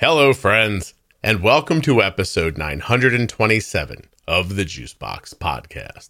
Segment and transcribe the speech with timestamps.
[0.00, 6.08] Hello, friends, and welcome to episode 927 of the Juicebox Podcast.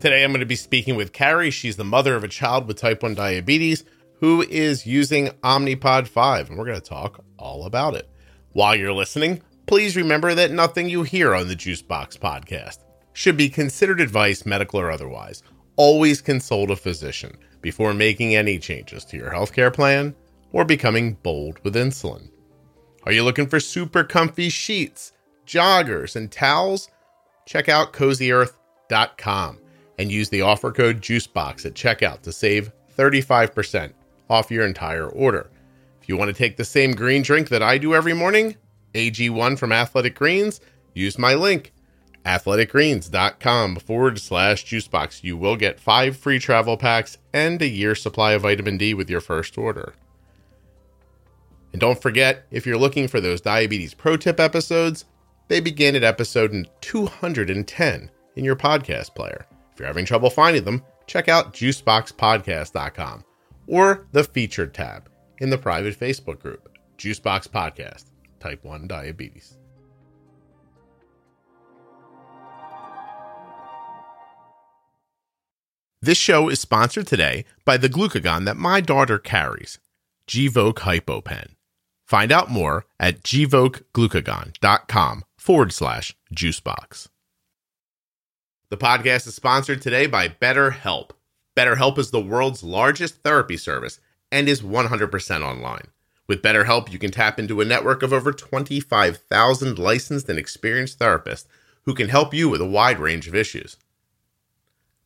[0.00, 1.52] Today, I'm going to be speaking with Carrie.
[1.52, 6.48] She's the mother of a child with type 1 diabetes who is using Omnipod 5,
[6.48, 8.10] and we're going to talk all about it.
[8.50, 12.78] While you're listening, please remember that nothing you hear on the Juicebox podcast
[13.12, 15.42] should be considered advice, medical or otherwise.
[15.76, 20.14] Always consult a physician before making any changes to your healthcare plan
[20.52, 22.28] or becoming bold with insulin.
[23.04, 25.12] Are you looking for super comfy sheets,
[25.46, 26.90] joggers, and towels?
[27.46, 29.58] Check out cozyearth.com
[29.98, 33.92] and use the offer code JUICEBOX at checkout to save 35%
[34.30, 35.50] off your entire order.
[36.00, 38.56] If you want to take the same green drink that I do every morning,
[38.94, 40.60] AG1 from Athletic Greens,
[40.94, 41.72] use my link,
[42.24, 45.22] athleticgreens.com forward slash juicebox.
[45.22, 49.10] You will get five free travel packs and a year's supply of vitamin D with
[49.10, 49.94] your first order.
[51.72, 55.04] And don't forget, if you're looking for those diabetes pro tip episodes,
[55.48, 59.46] they begin at episode 210 in your podcast player.
[59.72, 63.24] If you're having trouble finding them, check out juiceboxpodcast.com
[63.66, 68.04] or the featured tab in the private Facebook group, Juicebox Podcast,
[68.44, 69.56] Type 1 Diabetes.
[76.02, 79.78] This show is sponsored today by the glucagon that my daughter carries,
[80.28, 81.54] Gvoke HypoPen.
[82.06, 87.08] Find out more at gvokeglucagon.com forward slash juicebox.
[88.68, 91.12] The podcast is sponsored today by BetterHelp.
[91.56, 94.00] BetterHelp is the world's largest therapy service
[94.30, 95.88] and is 100% online.
[96.26, 101.46] With BetterHelp, you can tap into a network of over 25,000 licensed and experienced therapists
[101.82, 103.76] who can help you with a wide range of issues.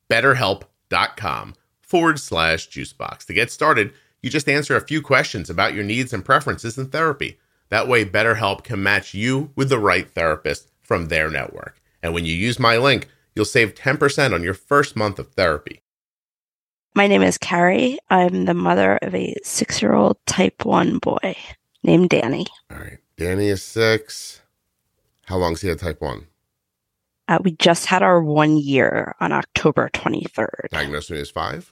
[0.08, 3.26] BetterHelp.com forward slash juicebox.
[3.26, 6.88] To get started, you just answer a few questions about your needs and preferences in
[6.88, 7.38] therapy.
[7.68, 11.80] That way, BetterHelp can match you with the right therapist from their network.
[12.02, 15.82] And when you use my link, you'll save 10% on your first month of therapy.
[16.94, 17.98] My name is Carrie.
[18.10, 21.36] I'm the mother of a six year old type 1 boy
[21.82, 22.46] named Danny.
[22.70, 22.98] All right.
[23.16, 24.42] Danny is six.
[25.26, 26.26] How long long's he had type 1?
[27.28, 30.70] Uh, we just had our one year on October 23rd.
[30.70, 31.70] Diagnosed when he was five?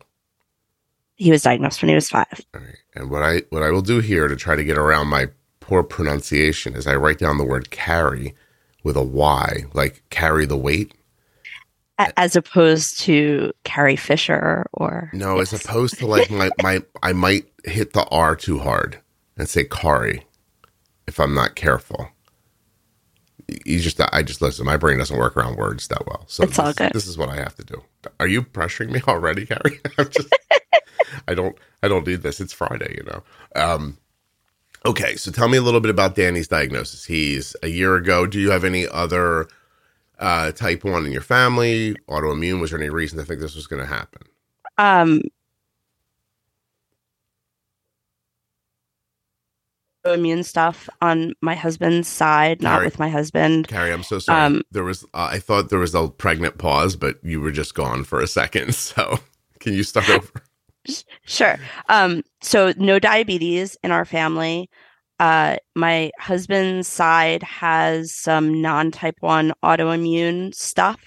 [1.17, 2.41] He was diagnosed when he was five.
[2.55, 2.77] All right.
[2.95, 5.29] And what I what I will do here to try to get around my
[5.61, 8.35] poor pronunciation is I write down the word carry
[8.83, 10.93] with a Y, like carry the weight.
[11.99, 15.11] As opposed to Carrie Fisher or.
[15.15, 15.53] No, Yes.
[15.55, 18.99] as opposed to like my, my I might hit the R too hard
[19.39, 20.25] and say Kari
[21.07, 22.11] if I'm not careful.
[23.65, 26.25] You just I just listen, my brain doesn't work around words that well.
[26.27, 26.93] So It's all this, good.
[26.93, 27.83] this is what I have to do.
[28.21, 29.81] Are you pressuring me already, Carrie?
[29.99, 30.29] I'm just
[31.29, 32.41] I don't I don't need this.
[32.41, 33.23] It's Friday, you know.
[33.55, 33.99] Um
[34.85, 37.05] okay, so tell me a little bit about Danny's diagnosis.
[37.07, 38.27] He's a year ago.
[38.27, 39.49] Do you have any other
[40.19, 41.97] uh type 1 in your family?
[42.09, 42.61] Autoimmune?
[42.61, 44.23] Was there any reason to think this was going to happen?
[44.79, 45.23] Um,
[50.13, 52.87] immune stuff on my husband's side, not Carrie.
[52.87, 53.69] with my husband.
[53.69, 54.41] Carrie, I'm so sorry.
[54.41, 57.75] Um, there was, uh, I thought there was a pregnant pause, but you were just
[57.75, 58.75] gone for a second.
[58.87, 59.19] So,
[59.59, 60.29] can you start over?
[61.25, 61.57] Sure.
[61.89, 64.71] Um, so no diabetes in our family.
[65.19, 71.01] Uh, my husband's side has some non-type one autoimmune stuff,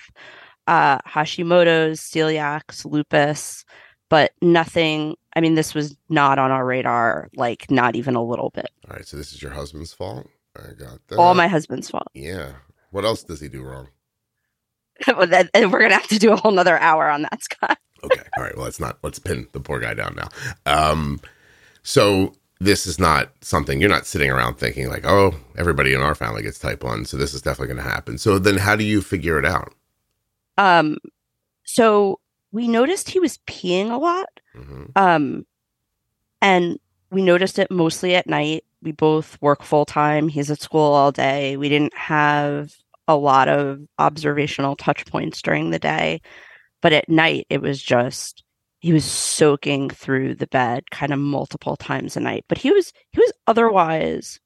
[0.68, 3.64] uh, Hashimoto's, celiacs, lupus,
[4.09, 5.16] but nothing.
[5.36, 8.69] I mean, this was not on our radar, like not even a little bit.
[8.90, 10.28] All right, so this is your husband's fault.
[10.58, 11.19] I got that.
[11.19, 12.08] All my husband's fault.
[12.14, 12.53] Yeah.
[12.92, 13.90] What else does he do wrong?
[15.53, 17.78] And we're gonna have to do a whole nother hour on that, Scott.
[18.03, 18.22] Okay.
[18.36, 18.56] All right.
[18.56, 18.98] Well, let's not.
[19.02, 20.28] Let's pin the poor guy down now.
[20.66, 21.22] Um.
[21.84, 26.16] So this is not something you're not sitting around thinking like, oh, everybody in our
[26.16, 28.18] family gets type one, so this is definitely going to happen.
[28.18, 29.74] So then, how do you figure it out?
[30.57, 30.98] Um,
[31.63, 32.19] so
[32.51, 34.28] we noticed he was peeing a lot.
[34.54, 35.45] hmm Um,
[36.42, 36.80] and
[37.12, 38.66] we noticed it mostly at night.
[38.81, 40.28] We both work full time.
[40.28, 41.57] He's at school all day.
[41.57, 42.74] We didn't have
[43.07, 46.22] a lot of observational touch points during the day,
[46.81, 48.44] but at night it was just
[48.80, 52.46] he was soaking through the bed kind of multiple times a night.
[52.48, 54.40] But he was he was otherwise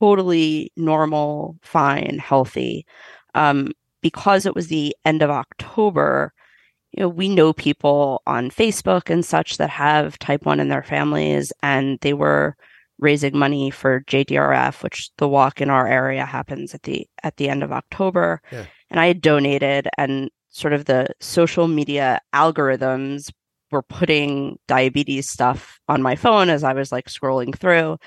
[0.00, 2.86] totally normal, fine, healthy.
[3.34, 3.72] Um,
[4.02, 6.32] because it was the end of October,
[6.92, 10.82] you know, we know people on Facebook and such that have type 1 in their
[10.82, 12.56] families, and they were
[12.98, 17.48] raising money for JDRF, which the walk in our area happens at the at the
[17.48, 18.40] end of October.
[18.50, 18.66] Yeah.
[18.90, 23.30] and I had donated, and sort of the social media algorithms
[23.70, 27.98] were putting diabetes stuff on my phone as I was like scrolling through.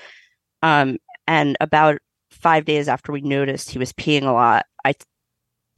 [0.62, 1.98] Um, and about
[2.30, 5.04] five days after we noticed he was peeing a lot, I t-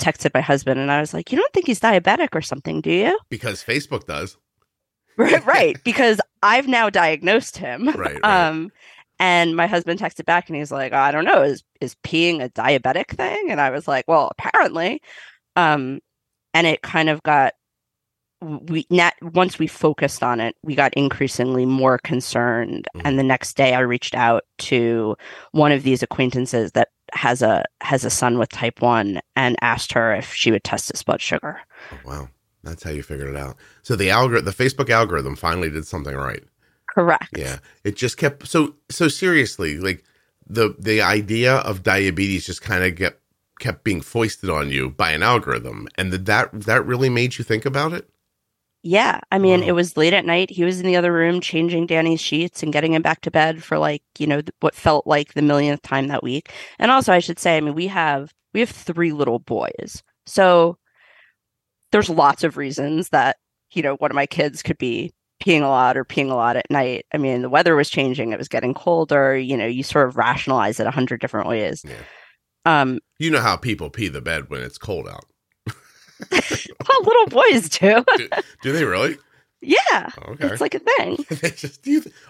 [0.00, 2.90] texted my husband and I was like, You don't think he's diabetic or something, do
[2.90, 3.18] you?
[3.28, 4.36] Because Facebook does.
[5.16, 5.82] right, right.
[5.84, 7.86] Because I've now diagnosed him.
[7.88, 8.20] Right, right.
[8.50, 8.70] Um,
[9.18, 12.50] and my husband texted back and he's like, I don't know, is is peeing a
[12.50, 13.50] diabetic thing?
[13.50, 15.00] And I was like, Well, apparently.
[15.54, 16.00] Um,
[16.52, 17.54] and it kind of got
[18.42, 23.02] we not once we focused on it we got increasingly more concerned Mhm.
[23.04, 25.16] and the next day i reached out to
[25.52, 29.92] one of these acquaintances that has a has a son with type 1 and asked
[29.94, 31.60] her if she would test his blood sugar
[31.92, 32.28] Oh, wow.
[32.64, 33.54] That's how you figured it out.
[33.82, 36.42] So the algorithm, the Facebook algorithm finally did something right.
[36.94, 37.58] correct Yeah.
[37.84, 40.02] It just kept so so seriously, like
[40.48, 43.18] the the idea of diabetes just kind of get
[43.60, 45.88] kept being foisted on you by an algorithm.
[45.96, 48.08] And did that that really made you think about it?
[48.82, 49.66] Yeah i mean Wow.
[49.68, 52.72] it was late at night he was in the other room changing danny's sheets and
[52.72, 56.08] getting him back to bed for like you know what felt like the millionth time
[56.08, 59.38] that week and also i should say i mean we have we have three little
[59.40, 60.76] boys so
[61.92, 63.36] there's lots of reasons that
[63.72, 65.12] you know one of my kids could be
[65.42, 68.32] peeing a lot or peeing a lot at night i mean the weather was changing
[68.32, 71.82] it was getting colder you know you sort of rationalize it a hundred different ways
[71.84, 72.02] Yeah.
[72.64, 75.24] um You know how people pee the bed when it's cold out.
[76.30, 78.28] well little boys do Do,
[78.62, 79.16] do they really?
[79.62, 80.46] yeah Okay.
[80.48, 81.16] it's like a thing
[81.56, 81.86] just.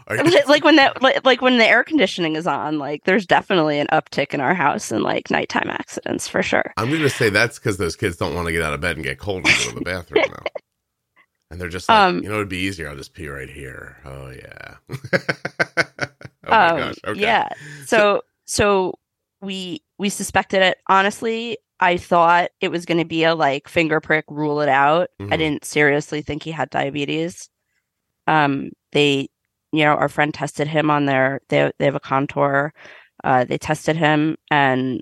[0.07, 0.17] Are
[0.47, 3.89] like when that like, like when the air conditioning is on like there's definitely an
[3.93, 7.59] uptick in our house in like nighttime accidents for sure I'm going to say that's
[7.59, 9.71] because those kids don't want to get out of bed and get cold and go
[9.71, 10.43] to the bathroom now.
[11.49, 12.89] And they're just like, Um, you know, it'd be easier.
[12.89, 13.97] I'll just pee right here.
[14.05, 14.75] Oh yeah.
[14.91, 16.09] oh
[16.49, 16.95] my Um, gosh.
[17.07, 17.21] Okay.
[17.21, 17.49] yeah
[17.87, 18.95] so so
[19.41, 24.01] we we suspected it honestly i thought it was going to be a like finger
[24.01, 25.09] prick rule it out.
[25.21, 25.39] I Mhm.
[25.39, 27.49] didn't seriously think he had diabetes.
[28.27, 29.29] Um they
[29.73, 32.73] you know our friend tested him on their they, they have a contour.
[33.25, 35.01] Uh they tested him and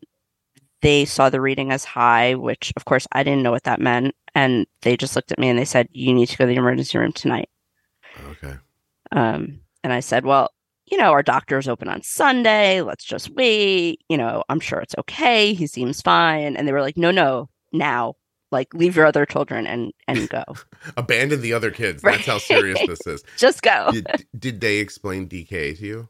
[0.83, 4.15] they saw the reading as high which of course i didn't know what that meant.
[4.35, 6.57] And they just looked at me and they said you need to go to the
[6.57, 7.49] emergency room tonight.
[8.31, 8.55] Okay.
[9.13, 10.51] um, and I said, well,
[10.87, 12.83] you know, our doctor's open on Sunday.
[12.83, 14.03] Let's just wait.
[14.09, 15.55] You know, I'm sure it's okay.
[15.55, 16.57] He seems fine.
[16.57, 18.15] And they were like, no, no, now,
[18.53, 20.45] like, leave your other children and and go.
[20.97, 22.03] Abandon the other kids.
[22.03, 23.25] That's how serious this is.
[23.37, 23.91] just go.
[23.93, 26.09] Did, did they explain DKA to you?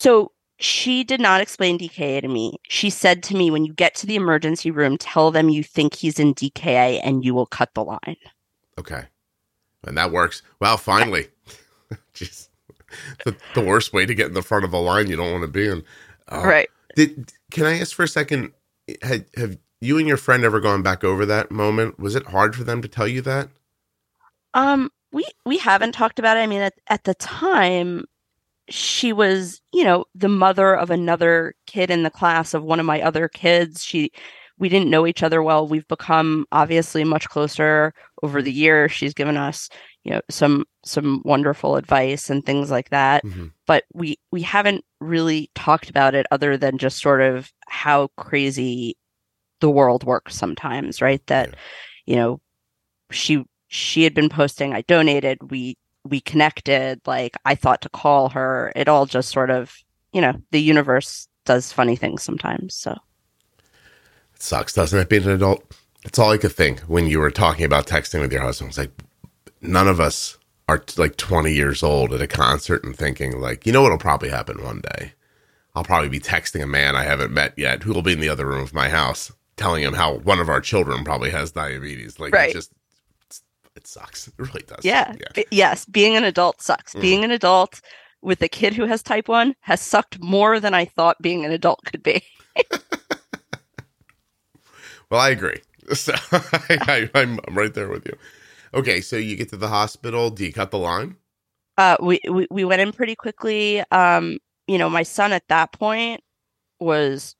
[0.00, 2.58] So she did not explain DKA to me.
[2.68, 5.94] She said to me, when you get to the emergency room, tell them you think
[5.94, 8.16] he's in DKA and you will cut the line.
[8.78, 9.04] Okay.
[9.84, 10.42] And that works.
[10.60, 11.28] Well, finally.
[12.14, 12.48] Jeez.
[13.24, 15.42] The, the worst way to get in the front of a line you don't want
[15.42, 15.82] to be in.
[16.28, 16.70] Uh, right.
[16.96, 18.52] Did can I ask for a second?
[19.02, 21.98] Had, have you and your friend ever gone back over that moment?
[21.98, 23.48] Was it hard for them to tell you that?
[24.54, 26.40] Um, we we haven't talked about it.
[26.40, 28.04] I mean, at, at the time,
[28.68, 32.86] she was, you know, the mother of another kid in the class of one of
[32.86, 33.84] my other kids.
[33.84, 34.12] She
[34.58, 35.66] we didn't know each other well.
[35.66, 37.92] We've become obviously much closer
[38.22, 38.92] over the years.
[38.92, 39.68] She's given us,
[40.04, 43.24] you know, some some wonderful advice and things like that.
[43.24, 43.50] Mhm.
[43.66, 48.96] But we we haven't really talked about it other than just sort of how crazy
[49.60, 51.24] the world works sometimes, right?
[51.26, 51.54] That Yeah.
[52.06, 52.40] you know,
[53.10, 58.28] she she had been posting i donated we we connected like i thought to call
[58.28, 59.74] her it all just sort of
[60.12, 62.96] you know the universe does funny things sometimes so
[64.44, 65.08] sucks, doesn't it?
[65.08, 65.64] Being an adult.
[66.04, 68.68] That's all I could think when you were talking about texting with your husband.
[68.70, 68.92] It's like
[69.62, 70.36] none of us
[70.68, 73.98] are t- like 20 years old at a concert and thinking like, you know what'll
[73.98, 75.12] probably happen one day?
[75.74, 78.28] I'll probably be texting a man I haven't met yet who will be in the
[78.28, 82.20] other room of my house telling him how one of our children probably has diabetes.
[82.20, 82.50] Like Right.
[82.50, 82.72] it just
[83.76, 84.28] it sucks.
[84.28, 84.84] It really does.
[84.84, 85.42] yeah, Yeah.
[85.50, 87.00] Yes being an adult sucks Mm.
[87.00, 87.80] being an adult
[88.22, 91.50] with a kid who has type 1 has sucked more than i thought being an
[91.52, 92.22] adult could be
[95.14, 95.60] Well, I agree.
[95.94, 98.16] So I, I'm right there with you.
[98.72, 100.30] Okay, so you get to the hospital.
[100.30, 101.18] Do you cut the line?
[101.76, 105.72] uh we, we we went in pretty quickly um you know my son at that
[105.72, 106.20] point
[106.80, 107.36] was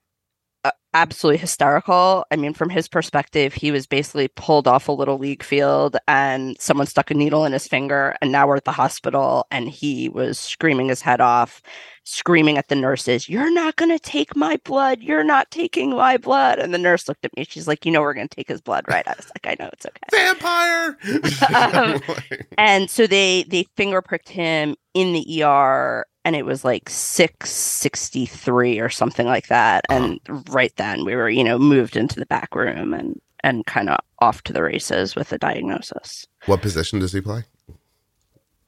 [0.94, 2.24] absolutely hysterical.
[2.30, 6.56] I mean from his perspective he was basically pulled off a little league field and
[6.60, 10.08] someone stuck a needle in his finger and now we're at the hospital and he
[10.08, 11.60] was screaming his head off
[12.04, 15.02] screaming at the nurses you're not going to take my blood.
[15.02, 16.58] You're not taking my blood.
[16.58, 17.44] And the nurse looked at me.
[17.44, 19.06] She's like you know we're going to take his blood right?
[19.06, 20.00] I was like i know it's okay.
[20.10, 20.96] Vampire.
[21.74, 22.00] Um,
[22.58, 28.80] and so they they finger pricked him in the ER and it was like 663
[28.80, 29.84] or something like that.
[29.88, 33.90] And right then we were, you know, moved into the back room and and kind
[33.90, 36.26] of off to the races with the diagnosis.
[36.46, 37.44] What position does he play?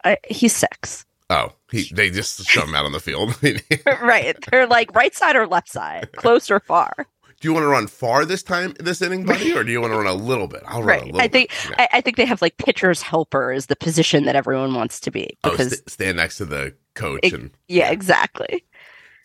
[0.04, 1.06] I, he's six.
[1.30, 3.36] Oh, he, they just shove him out on the field.
[4.02, 4.36] Right.
[4.50, 6.92] They're like right side or left side, close or far.
[7.40, 9.92] Do you want to run far this time, this inning, buddy, or do you want
[9.92, 10.62] to run a little bit?
[10.66, 11.70] I'll run a little I think bit.
[11.70, 11.86] Yeah.
[11.92, 15.10] I, I think they have like pitcher's helper is the position that everyone wants to
[15.10, 18.64] be Oh, because st- stand next to the coach, It- and yeah, exactly.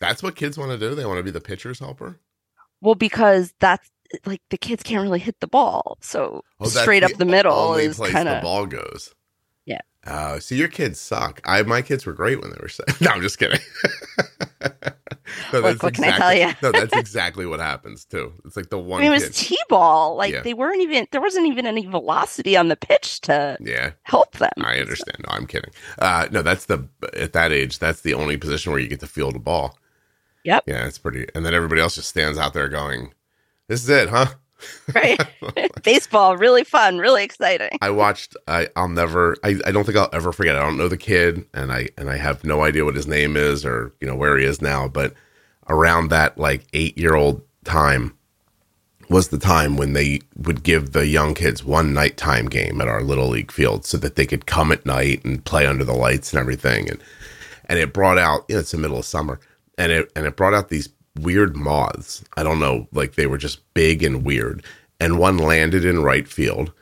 [0.00, 0.94] that's what kids want to do.
[0.94, 2.20] They want to be the pitcher's helper.
[2.80, 3.90] Well, because that's
[4.26, 7.84] like the kids can't really hit the ball, so Oh, straight up the middle only
[7.84, 9.14] is place kind the ball goes.
[9.64, 9.80] Yeah.
[10.06, 11.40] Oh, so your kids suck.
[11.44, 12.68] I my kids were great when they were.
[13.00, 13.60] No, I'm just kidding.
[15.52, 18.32] no, Look, what can I tell exactly- no, that's exactly what happens too.
[18.44, 20.16] It's like the I one mean, it was t-ball.
[20.16, 20.42] Like Yeah.
[20.42, 24.52] they weren't even there wasn't even any velocity on the pitch to yeah, help them.
[24.62, 25.18] I understand.
[25.26, 25.70] No, I'm kidding.
[25.98, 29.06] Uh, no, that's the at that age, that's the only position where you get to
[29.06, 29.78] field a ball.
[30.44, 30.64] Yep.
[30.66, 31.26] Yeah, it's pretty.
[31.34, 33.14] And then everybody else just stands out there going,
[33.68, 34.26] "This is it, huh?"
[34.94, 35.20] Right.
[35.82, 37.78] Baseball, really fun, really exciting.
[37.80, 38.36] I watched.
[38.48, 39.36] I I'll never.
[39.44, 40.56] I, I don't think I'll ever forget.
[40.56, 43.36] I don't know the kid, and I and I have no idea what his name
[43.36, 44.88] is or you know where he is now.
[44.88, 45.14] But
[45.72, 48.14] around that like eight year old time
[49.08, 53.02] was the time when they would give the young kids one nighttime game at our
[53.02, 56.32] little league field so that they could come at night and play under the lights
[56.32, 56.88] and everything.
[56.88, 57.02] And
[57.66, 58.44] and it brought out.
[58.48, 59.40] You know, it's the middle of summer,
[59.78, 62.24] and it and it brought out these weird moths.
[62.36, 64.64] I don't know, like they were just big and weird.
[65.00, 66.72] And one landed in right field,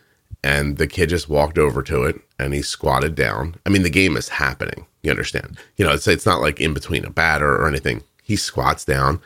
[0.42, 3.56] and the kid just walked over to it and he squatted down.
[3.66, 4.86] I mean, the game is happening.
[5.02, 5.58] You understand?
[5.76, 8.02] You know, it's it's not like in between a batter or anything.
[8.30, 9.20] He squats down.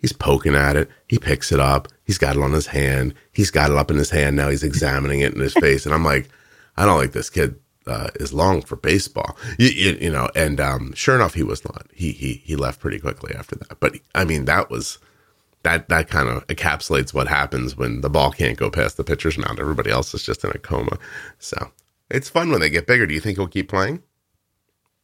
[0.00, 0.90] He's poking at it.
[1.06, 1.86] He picks it up.
[2.04, 3.14] He's got it on his hand.
[3.32, 4.48] He's got it up in his hand now.
[4.48, 6.28] He's examining it in his face, and I'm like,
[6.76, 7.54] I don't think this kid
[7.86, 9.38] uh, is long for baseball.
[9.60, 11.86] You, you, you know, and um, sure enough, he was not.
[11.94, 13.78] He he he left pretty quickly after that.
[13.78, 14.98] But I mean, that was
[15.62, 19.38] that that kind of encapsulates what happens when the ball can't go past the pitcher's
[19.38, 19.60] mound.
[19.60, 20.98] Everybody else is just in a coma.
[21.38, 21.70] So
[22.10, 23.06] it's fun when they get bigger.
[23.06, 24.02] Do you think he'll keep playing?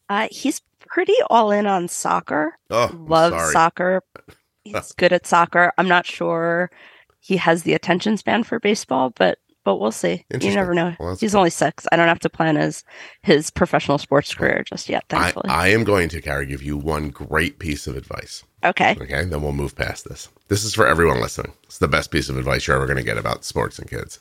[0.09, 0.61] Uh, he's
[0.95, 2.57] pretty all in on soccer.
[2.71, 3.53] Oh, Loves sorry.
[3.53, 4.03] soccer.
[4.65, 5.73] He's good at soccer.
[5.77, 6.71] I'm not sure
[7.19, 10.25] he has the attention span for baseball, but but we'll see.
[10.41, 10.95] You never know.
[11.01, 11.39] Well, He's cool.
[11.39, 11.87] only six.
[11.91, 12.85] I don't have to plan his
[13.23, 15.49] his professional sports career just yet, I, thankfully.
[15.49, 18.45] I am going to, Carrie, give you one great piece of advice.
[18.65, 18.95] okay.
[19.01, 20.29] Okay, then we'll move past this.
[20.49, 21.53] This is for everyone listening.
[21.65, 24.21] It's the best piece of advice you're ever going to get about sports and kids.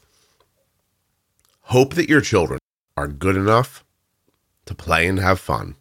[1.67, 2.59] Hope that your children
[2.97, 3.83] are good enough
[4.65, 5.75] to play and have fun,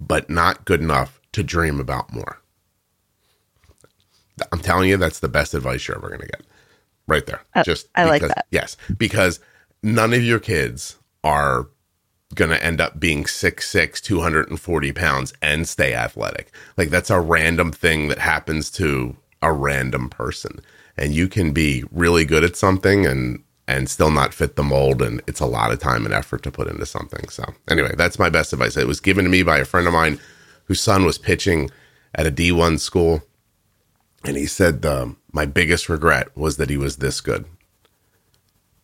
[0.00, 2.40] but not good enough to dream about more.
[4.52, 6.42] I'm telling you, that's the best advice you're ever going to get.
[7.06, 7.40] Right there.
[7.54, 8.46] I- Just I like that.
[8.50, 9.40] Yes, because
[9.82, 11.68] none of your kids are
[12.34, 16.52] going to end up being 6'6, 240 pounds and stay athletic.
[16.76, 20.60] Like that's a random thing that happens to a random person.
[20.96, 25.00] And you can be really good at something and and still not fit the mold
[25.00, 27.28] and it's a lot of time and effort to put into something.
[27.28, 28.76] So anyway, that's my best advice.
[28.76, 30.20] It was given to me by a friend of mine
[30.66, 31.70] whose son was pitching
[32.14, 33.22] at a D1 school
[34.24, 37.44] and he said um, my biggest regret was that he was this good.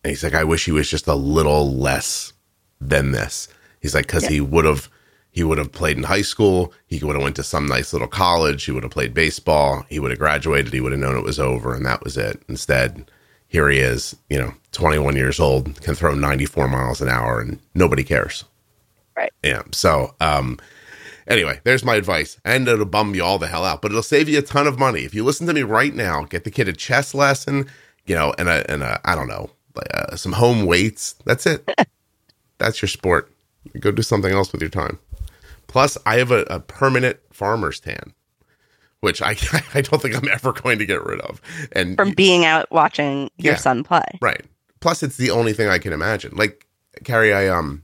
[0.03, 2.33] And he's like, I wish he was just a little less
[2.81, 3.49] than this.
[3.81, 4.89] He's like, because he would have,
[5.31, 6.73] he would have played in high school.
[6.87, 8.65] He would have went to some nice little college.
[8.65, 9.85] He would have played baseball.
[9.89, 10.73] He would have graduated.
[10.73, 12.43] He would have known it was over, and that was it.
[12.49, 13.11] Instead,
[13.51, 17.59] here he is, you know, 21 years old, can throw 94 miles an hour, and
[17.75, 18.45] nobody cares.
[19.17, 19.33] Right.
[19.43, 19.63] Yeah.
[19.73, 20.59] So, um,
[21.27, 22.39] anyway, there's my advice.
[22.45, 24.79] And it'll bum you all the hell out, but it'll save you a ton of
[24.79, 25.01] money.
[25.01, 27.69] If you listen to me right now, get the kid a chess lesson,
[28.07, 31.17] you know, and a, and a, I don't know, like, uh, some home weights.
[31.25, 31.69] That's it.
[32.59, 33.33] That's your sport.
[33.81, 35.01] Go do something else with your time.
[35.67, 38.15] Plus, I have a, a permanent farmer's tan,
[39.01, 39.31] which I,
[39.75, 41.41] I don't think I'm ever going to get rid of.
[41.73, 43.59] And From being out watching your Yeah.
[43.59, 44.05] son play.
[44.21, 44.45] Right.
[44.81, 46.35] Plus, it's the only thing I can imagine.
[46.37, 46.67] Like,
[47.05, 47.83] Carrie, I um,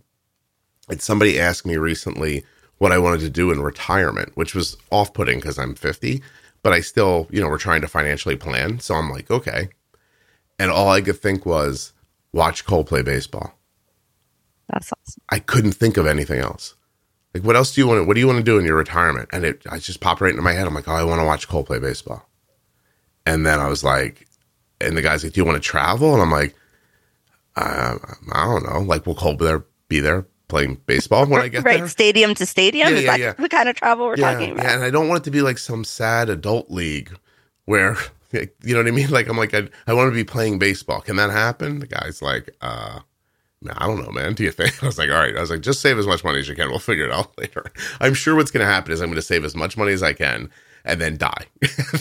[0.98, 2.44] somebody asked me recently
[2.78, 6.22] what I wanted to do in retirement, which was off-putting because I'm 50,
[6.62, 8.78] but I still, you know, we're trying to financially plan.
[8.80, 9.68] So I'm like, okay.
[10.58, 11.92] And all I could think was
[12.32, 13.58] watch Cole play baseball.
[14.70, 15.22] That's awesome.
[15.28, 16.75] I couldn't think of anything else.
[17.36, 18.76] Like, what else do you want to, what do you want to do in your
[18.76, 19.28] retirement?
[19.30, 20.66] And it, I just popped right into my head.
[20.66, 22.26] I'm like, oh, I want to watch Cole play baseball.
[23.26, 24.26] And then I was like,
[24.80, 26.14] and the guy's like, do you want to travel?
[26.14, 26.54] And I'm like,
[27.56, 27.98] uh,
[28.32, 28.80] I don't know.
[28.80, 31.80] Like, will Cole be there, be there playing baseball when I get right.
[31.80, 31.88] there?
[31.88, 32.88] Stadium to stadium.
[32.88, 33.32] Yeah, Is yeah, that yeah.
[33.34, 34.64] the kind of travel we're yeah, talking about?
[34.64, 34.74] yeah.
[34.76, 37.14] And I don't want it to be like some sad adult league
[37.66, 37.98] where,
[38.32, 39.08] you know what I mean?
[39.10, 41.02] Like, I'm like, I, I want to be playing baseball.
[41.02, 41.80] Can that happen?
[41.80, 43.00] The guy's like, uh,
[43.74, 44.34] I don't know, man.
[44.34, 44.82] Do you think?
[44.82, 45.36] I was like, all right.
[45.36, 46.68] I was like, just save as much money as you can.
[46.68, 47.64] We'll figure it out later.
[48.00, 50.02] I'm sure what's going to happen is I'm going to save as much money as
[50.02, 50.50] I can
[50.84, 51.46] and then die.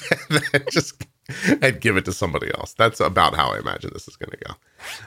[0.69, 1.05] just
[1.61, 2.73] and give it to somebody else.
[2.73, 4.53] That's about how I imagine this is going to go.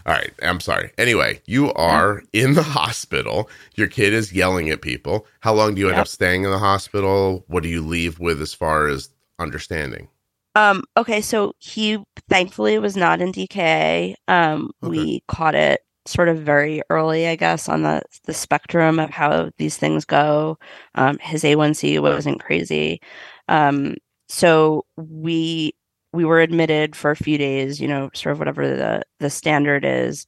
[0.05, 0.33] All right.
[0.43, 0.91] I'm sorry.
[0.99, 3.49] Anyway, you are in the hospital.
[3.77, 5.27] Your kid is yelling at people.
[5.41, 7.45] How long do you end up staying in the hospital?
[7.47, 10.09] What do you leave with as far as understanding?
[10.57, 14.15] Um, okay, so he thankfully was not in DKA.
[14.27, 14.91] Um, Okay.
[14.91, 19.51] we caught it sort of very early, I guess, on the the spectrum of how
[19.59, 20.59] these things go.
[20.95, 23.01] Um, his A1C wasn't crazy.
[23.49, 23.97] Um,
[24.29, 25.75] so we
[26.13, 29.85] we were admitted for a few days, you know, sort of whatever the the standard
[29.85, 30.27] is.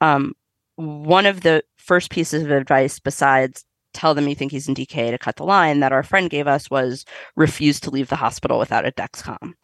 [0.00, 0.34] Um,
[0.76, 5.10] one of the first pieces of advice besides tell them you think he's in DKA
[5.10, 7.04] to cut the line that our friend gave us was
[7.36, 9.54] refuse to leave the hospital without a Dexcom.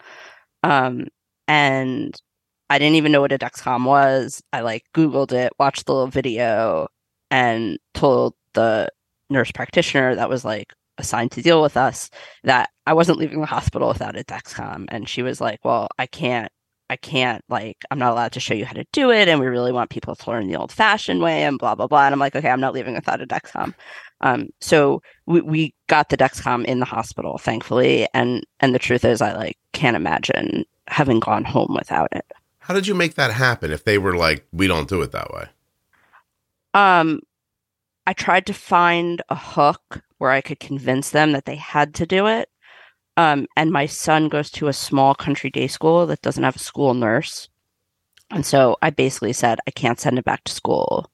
[0.63, 1.07] Um,
[1.49, 2.21] and
[2.69, 4.43] I didn't even know what a Dexcom was.
[4.53, 6.89] I like Googled it, watched the little video,
[7.31, 8.89] and told the
[9.31, 12.11] nurse practitioner that was like assigned to deal with us
[12.45, 14.87] that I wasn't leaving the hospital without a Dexcom.
[14.89, 16.51] And she was like, Well, I can't,
[16.89, 19.29] I can't, like, I'm not allowed to show you how to do it.
[19.29, 22.07] And we really want people to learn the old fashioned way and blah, blah, blah.
[22.07, 23.75] And I'm like, Okay, I'm not leaving without a Dexcom.
[24.23, 28.09] Um, so we, we got the Dexcom in the hospital, thankfully.
[28.15, 32.25] And, and the truth is, I like can't imagine having gone home without it.
[32.67, 35.33] How did you make that happen if they were like, we don't do it that
[35.33, 35.47] way?
[36.75, 37.21] Um,
[38.09, 42.07] I tried to find a hook where I could convince them that they had to
[42.07, 42.49] do it.
[43.17, 46.59] Um, and my son goes to a small country day school that doesn't have a
[46.59, 47.49] school nurse.
[48.33, 51.09] And so I basically said, I can't send him back to school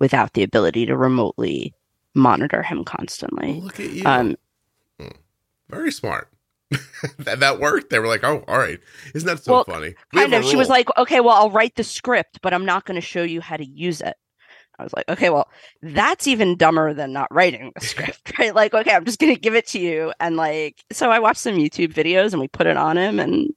[0.00, 1.72] without the ability to remotely
[2.14, 3.60] monitor him constantly.
[3.60, 4.02] Look at you.
[4.04, 4.36] Um,
[5.68, 6.32] Very smart.
[7.18, 7.90] that, that worked.
[7.90, 8.80] They were like, oh, all right.
[9.14, 9.94] Isn't that so Well, funny?
[10.12, 10.44] We kind of.
[10.44, 13.22] She was like, okay, well, I'll write the script, but I'm not going to show
[13.22, 14.16] you how to use it.
[14.78, 15.48] I was like, okay, well,
[15.80, 18.54] that's even dumber than not writing the script, right?
[18.54, 20.12] Like, okay, I'm just going to give it to you.
[20.20, 23.54] And like, so I watched some YouTube videos and we put it on him and,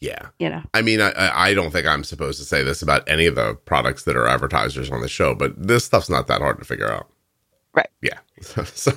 [0.00, 0.28] yeah.
[0.38, 3.06] you know, I mean, I- I, I don't think I'm supposed to say this about
[3.08, 6.40] any of the products that are advertisers on the show, but this stuff's not that
[6.40, 7.08] hard to figure out.
[7.74, 7.90] Right.
[8.00, 8.18] Yeah.
[8.74, 8.92] So,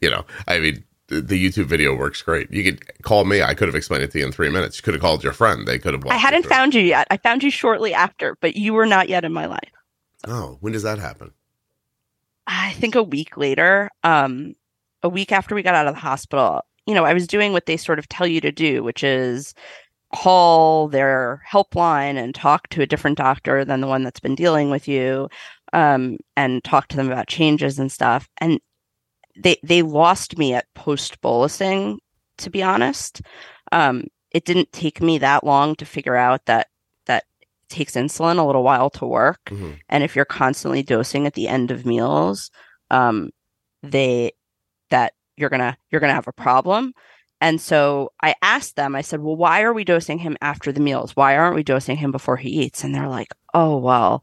[0.00, 2.50] you know, I mean, the, the YouTube video works great.
[2.50, 3.42] You could call me.
[3.42, 4.78] I could have explained it to you in three minutes.
[4.78, 5.66] You could have called your friend.
[5.66, 6.06] They could have.
[6.06, 7.06] I hadn't found you yet.
[7.10, 9.70] I found you shortly after, but you were not yet in my life.
[10.26, 11.32] Oh, when does that happen?
[12.46, 14.54] I think a week later, um,
[15.02, 17.66] a week after we got out of the hospital, you know, I was doing what
[17.66, 19.54] they sort of tell you to do, which is
[20.14, 24.70] call their helpline and talk to a different doctor than the one that's been dealing
[24.70, 25.28] with you,
[25.72, 28.28] um, and talk to them about changes and stuff.
[28.38, 28.60] And
[29.36, 31.98] they they lost me at post bolusing,
[32.38, 33.22] to be honest.
[33.72, 36.68] Um, it didn't take me that long to figure out that
[37.06, 37.24] that
[37.68, 39.40] takes insulin a little while to work.
[39.46, 39.78] Mhm.
[39.88, 42.50] and if you're constantly dosing at the end of meals
[42.90, 43.30] um
[43.82, 44.32] they
[44.90, 46.92] that you're gonna you're gonna have a problem.
[47.40, 50.80] And so i asked them i said well why are we dosing him after the
[50.80, 51.16] meals?
[51.16, 52.84] Why aren't we dosing him before he eats?
[52.84, 54.22] And they're like oh well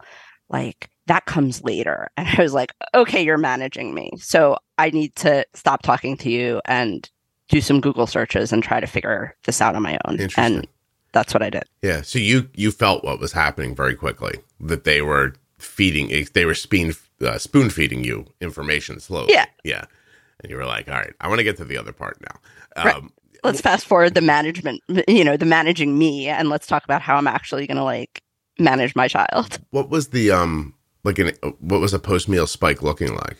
[0.49, 2.09] like that comes later.
[2.17, 4.11] And i was like okay you're managing me.
[4.17, 7.09] So i need to stop talking to you and
[7.49, 10.67] do some google searches and try to figure this out on my own and
[11.11, 12.01] that's what i did Yeah.
[12.01, 16.53] So you you felt what was happening very quickly that they were feeding they were
[16.55, 19.33] spoon uh, spoon feeding you information slowly.
[19.33, 19.45] Yeah.
[19.63, 19.85] Yeah.
[20.41, 22.83] And you were like, all right, I want to get to the other part now.
[22.85, 22.95] Right.
[22.95, 23.11] Um,
[23.43, 27.15] let's fast forward the management you know the managing me and let's talk about how
[27.15, 28.21] i'm actually going to like
[28.59, 32.81] manage my child What was the um like an what was a post meal spike
[32.83, 33.37] looking like?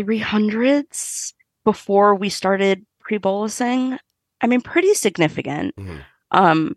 [0.00, 1.32] 300s
[1.64, 3.98] before we started pre-bolusing
[4.40, 6.04] i mean pretty significant Mhm.
[6.30, 6.76] um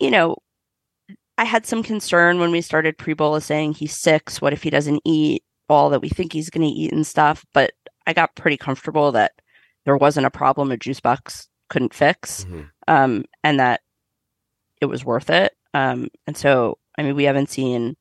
[0.00, 0.36] you know
[1.38, 5.42] i had some concern when we started pre-bolusing he's six what if he doesn't eat
[5.68, 7.72] all that we think he's going to eat and stuff but
[8.06, 9.32] i got pretty comfortable that
[9.84, 12.70] there wasn't a problem a juice box couldn't fix Mhm.
[12.88, 13.80] um, and that
[14.80, 15.54] it was worth it.
[15.72, 17.96] Um, and so, I mean, we haven't seen,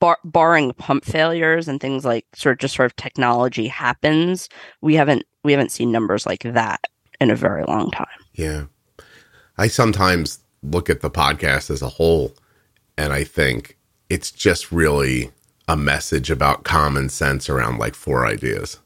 [0.00, 4.48] bar- barring pump failures and things like sort of just sort of technology happens,
[4.80, 6.80] we haven't we haven't seen numbers like that
[7.20, 8.06] in a very long time.
[8.34, 8.64] Yeah.
[9.58, 12.34] I sometimes look at the podcast as a whole
[12.98, 13.78] and I think
[14.10, 15.30] it's just really
[15.68, 18.78] a message about common sense around like four ideas.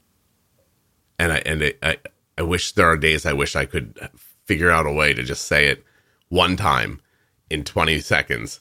[1.18, 1.98] And I and it, I
[2.38, 3.98] I wish there are days I wish I could
[4.44, 5.84] figure out a way to just say it
[6.28, 7.00] one time
[7.50, 8.60] in 20 seconds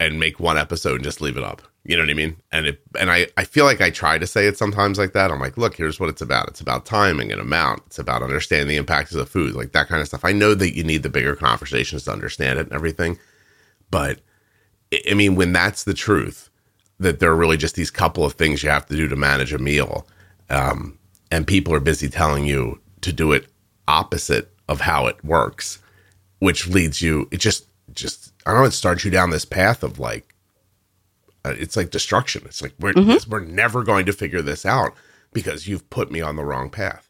[0.00, 1.62] and make one episode and just leave it up.
[1.84, 2.36] You know what I mean?
[2.52, 5.30] And it and I I feel like I try to say it sometimes like that.
[5.32, 6.48] I'm like, look, here's what it's about.
[6.48, 7.82] It's about timing and amount.
[7.86, 10.24] It's about understanding the impacts of the food, like that kind of stuff.
[10.24, 13.18] I know that you need the bigger conversations to understand it and everything,
[13.90, 14.20] but
[15.10, 16.50] I- mean, when that's the truth,
[17.00, 19.52] that there are really just these couple of things you have to do to manage
[19.52, 20.06] a meal,
[20.50, 20.98] um,
[21.32, 23.46] and people are busy telling you to do it
[23.88, 25.78] opposite of how it works,
[26.38, 27.26] which leads you.
[27.32, 28.66] It just, just I don't know.
[28.66, 30.31] It starts you down this path of like,
[31.44, 32.42] uh, it's like destruction.
[32.46, 32.94] It's like we're
[33.28, 34.92] we're never going to figure this out
[35.32, 37.08] because you've put me on the wrong path.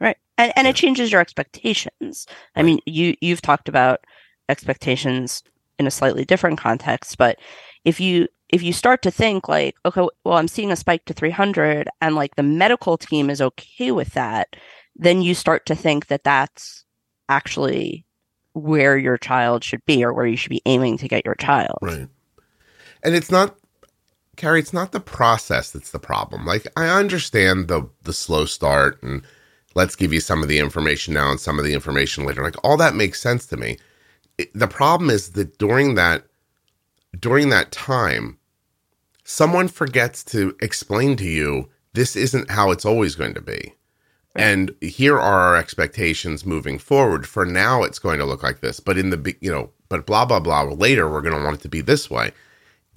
[0.00, 0.16] Right.
[0.38, 2.26] And and it changes your expectations.
[2.56, 4.00] I mean, you you've talked about
[4.48, 5.42] expectations
[5.78, 7.38] in a slightly different context, but
[7.84, 11.14] if you if you start to think like, okay, well, I'm seeing a spike to
[11.14, 14.56] 300 and like the medical team is okay with that,
[14.96, 16.84] then you start to think that that's
[17.28, 18.04] actually
[18.52, 21.78] where your child should be or where you should be aiming to get your child.
[21.80, 22.08] Right.
[23.02, 23.56] And it's not
[24.40, 26.46] Carrie, it's not the process that's the problem.
[26.46, 29.22] Like I understand the the slow start and
[29.74, 32.42] let's give you some of the information now and some of the information later.
[32.42, 33.76] Like all that makes sense to me.
[34.38, 36.24] It, the problem is that during that
[37.18, 38.38] during that time
[39.24, 43.74] someone forgets to explain to you this isn't how it's always going to be.
[44.34, 47.28] And here are our expectations moving forward.
[47.28, 50.24] For now, it's going to look like this, but in the you know, but blah
[50.24, 50.62] blah blah.
[50.62, 52.32] Later, we're going to want it to be this way,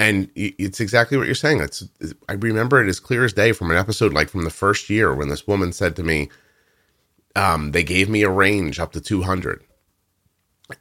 [0.04, 1.62] and it's exactly what you're saying.
[1.62, 1.84] It's
[2.28, 5.14] I remember it as clear as day from an episode like from the first year
[5.14, 6.30] when this woman said to me,
[7.38, 9.64] um, "They gave me a range up to 200,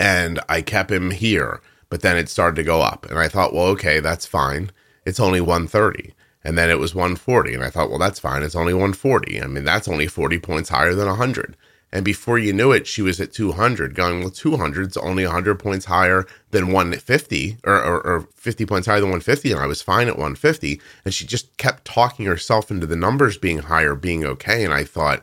[0.00, 3.54] and I kept him here, but then it started to go up, and I thought,
[3.54, 4.72] well, okay, that's fine.
[5.06, 7.54] It's only 130." And then it was 140.
[7.54, 8.42] And I thought, well, that's fine.
[8.42, 9.40] It's only 140.
[9.40, 11.56] I mean, that's only 40 points higher than 100.
[11.92, 15.58] And before you knew it, she was at 200, going, well, 200 is only 100
[15.58, 19.52] points higher than 150 or, or, or 50 points higher than 150.
[19.52, 20.80] And I was fine at 150.
[21.04, 24.64] And she just kept talking herself into the numbers being higher, being okay.
[24.64, 25.22] And I thought,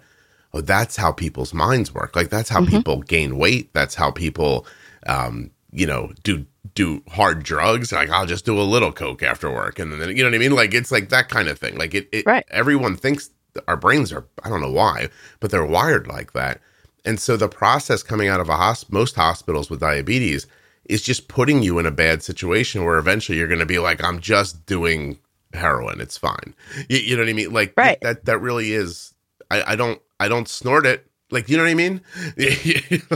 [0.53, 2.15] oh, that's how people's minds work.
[2.15, 3.73] Like, that's how people gain weight.
[3.73, 4.67] That's how people,
[5.08, 7.91] um, you know, do do hard drugs.
[7.91, 10.39] Like I'll just do a little coke after work, and then you know what I
[10.39, 10.51] mean.
[10.51, 11.77] Like it's like that kind of thing.
[11.77, 12.45] Like it, it Right.
[12.49, 13.29] everyone thinks
[13.67, 14.26] our brains are.
[14.43, 16.62] I don't know why, but they're wired like that.
[17.06, 20.48] And so the process coming out of a hosp- most hospitals with diabetes
[20.86, 24.04] is just putting you in a bad situation where eventually you're going to be like,
[24.04, 25.19] I'm just doing
[25.54, 26.02] heroin.
[26.02, 26.54] It's fine.
[26.89, 27.54] You, you know what I mean?
[27.54, 28.00] Like Right.
[28.02, 28.26] that.
[28.26, 29.13] That really is.
[29.52, 30.02] I, I don't.
[30.19, 31.06] I don't snort it.
[31.32, 32.02] Like you know what I mean?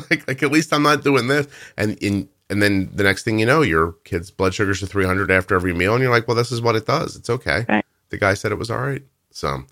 [0.10, 1.48] like like at least I'm not doing this.
[1.78, 5.32] And in and then the next thing you know, your kid's blood sugars are 300
[5.32, 7.16] after every meal, and you're like, well, this is what it does.
[7.16, 7.66] It's okay.
[7.68, 7.86] Right.
[8.10, 9.02] The guy said it was all right.
[9.32, 9.64] So,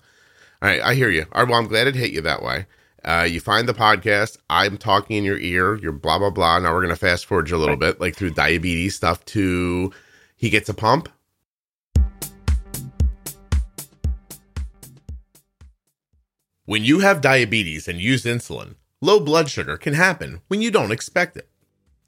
[0.68, 1.26] right, I hear you.
[1.32, 2.66] All right, well, I'm glad it hit you that way.
[3.04, 4.36] Uh, you find the podcast.
[4.48, 5.76] I'm talking in your ear.
[5.76, 6.60] You're blah blah blah.
[6.60, 9.92] Now we're gonna fast forward you a little bit, like through diabetes stuff to
[10.36, 11.08] he gets a pump.
[16.64, 20.92] When you have diabetes and use insulin, low blood sugar can happen when you don't
[20.92, 21.48] expect it.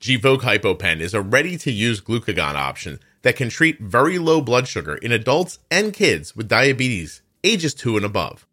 [0.01, 4.69] Gvoke HypoPen is a ready to use glucagon option that can treat very low blood
[4.69, 8.47] sugar in adults and kids with diabetes ages 2 and above.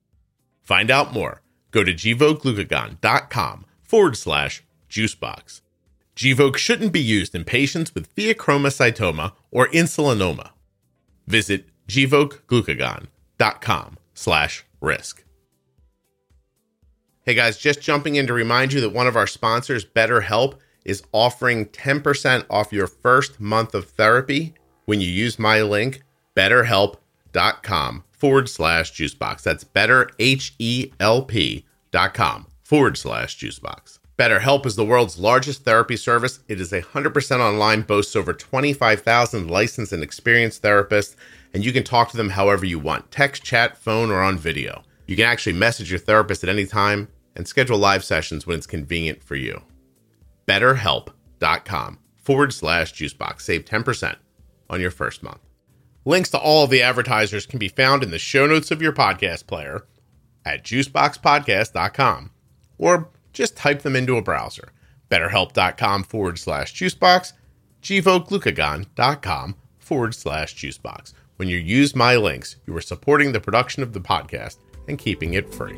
[0.62, 1.41] Find out more.
[1.71, 5.62] Go to gvokeglucagon.com forward slash juicebox.
[6.15, 10.51] Gvoke shouldn't be used in patients with pheochromocytoma or insulinoma.
[11.25, 15.23] Visit gvokeglucagon.com slash risk.
[17.23, 21.04] Hey guys, just jumping in to remind you that one of our sponsors, BetterHelp, is
[21.12, 26.01] offering 10% off your first month of therapy when you use my link,
[26.36, 29.41] betterhelp.com forward slash juicebox.
[29.41, 33.97] That's betterhelp.com forward slash juicebox.
[34.15, 36.41] BetterHelp is the world's largest therapy service.
[36.47, 41.15] It is 100% online, boasts over 25,000 licensed and experienced therapists,
[41.51, 44.84] and you can talk to them however you want text, chat, phone, or on video.
[45.07, 48.67] You can actually message your therapist at any time and schedule live sessions when it's
[48.67, 49.63] convenient for you.
[50.47, 53.41] BetterHelp.com forward slash juicebox.
[53.41, 54.15] Save 10%
[54.69, 55.41] on your first month.
[56.03, 58.93] Links to all of the advertisers can be found in the show notes of your
[58.93, 59.85] podcast player
[60.45, 62.31] at juiceboxpodcast.com
[62.77, 64.71] or just type them into a browser.
[65.09, 67.33] BetterHelp.com forward slash juicebox,
[67.83, 71.13] gvokeglucagon.com forward slash juicebox.
[71.35, 75.33] When you use my links, you are supporting the production of the podcast and keeping
[75.33, 75.77] it free.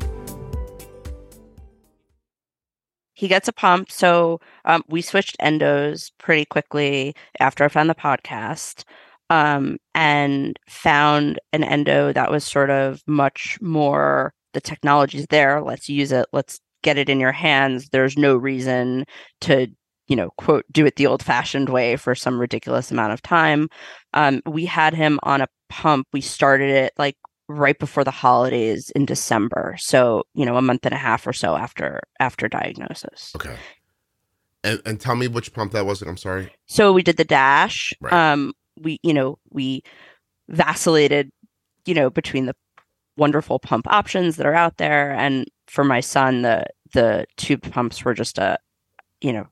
[3.14, 3.90] he gets a pump.
[3.90, 8.84] So um, we switched endos pretty quickly after I found the podcast
[9.30, 15.60] um, and found an endo that was sort of much more the technology's there.
[15.60, 16.26] Let's use it.
[16.32, 17.88] Let's get it in your hands.
[17.90, 19.04] There's no reason
[19.42, 19.66] to,
[20.08, 23.68] you know, quote, do it the old fashioned way for some ridiculous amount of time.
[24.12, 26.06] Um, we had him on a pump.
[26.12, 27.16] We started it like
[27.48, 29.76] right before the holidays in December.
[29.78, 33.32] So, you know, a month and a half or so after after diagnosis.
[33.36, 33.56] Okay.
[34.62, 36.00] And, and tell me which pump that was.
[36.00, 36.52] I'm sorry.
[36.66, 37.92] So we did the dash.
[38.00, 38.12] Right.
[38.12, 39.82] Um we, you know, we
[40.48, 41.30] vacillated,
[41.86, 42.54] you know, between the
[43.16, 48.04] wonderful pump options that are out there and for my son the the tube pumps
[48.04, 48.58] were just a
[49.20, 49.46] you know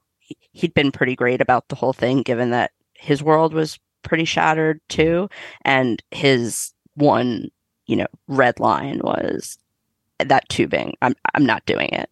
[0.52, 4.80] he'd been pretty great about the whole thing given that his world was pretty shattered
[4.88, 5.28] too
[5.64, 7.48] and his one
[7.86, 9.58] you know red line was
[10.18, 10.94] that tubing.
[11.02, 12.08] I'm i'm not doing it.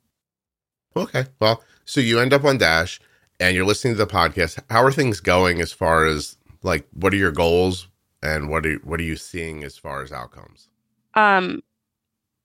[0.97, 1.27] Okay.
[1.41, 3.01] Well so you end up on dash
[3.39, 4.59] and you're listening to the podcast.
[4.69, 7.89] How are things going as far as like what are your goals
[8.23, 10.69] and what are what are you seeing as far as outcomes?
[11.15, 11.63] Um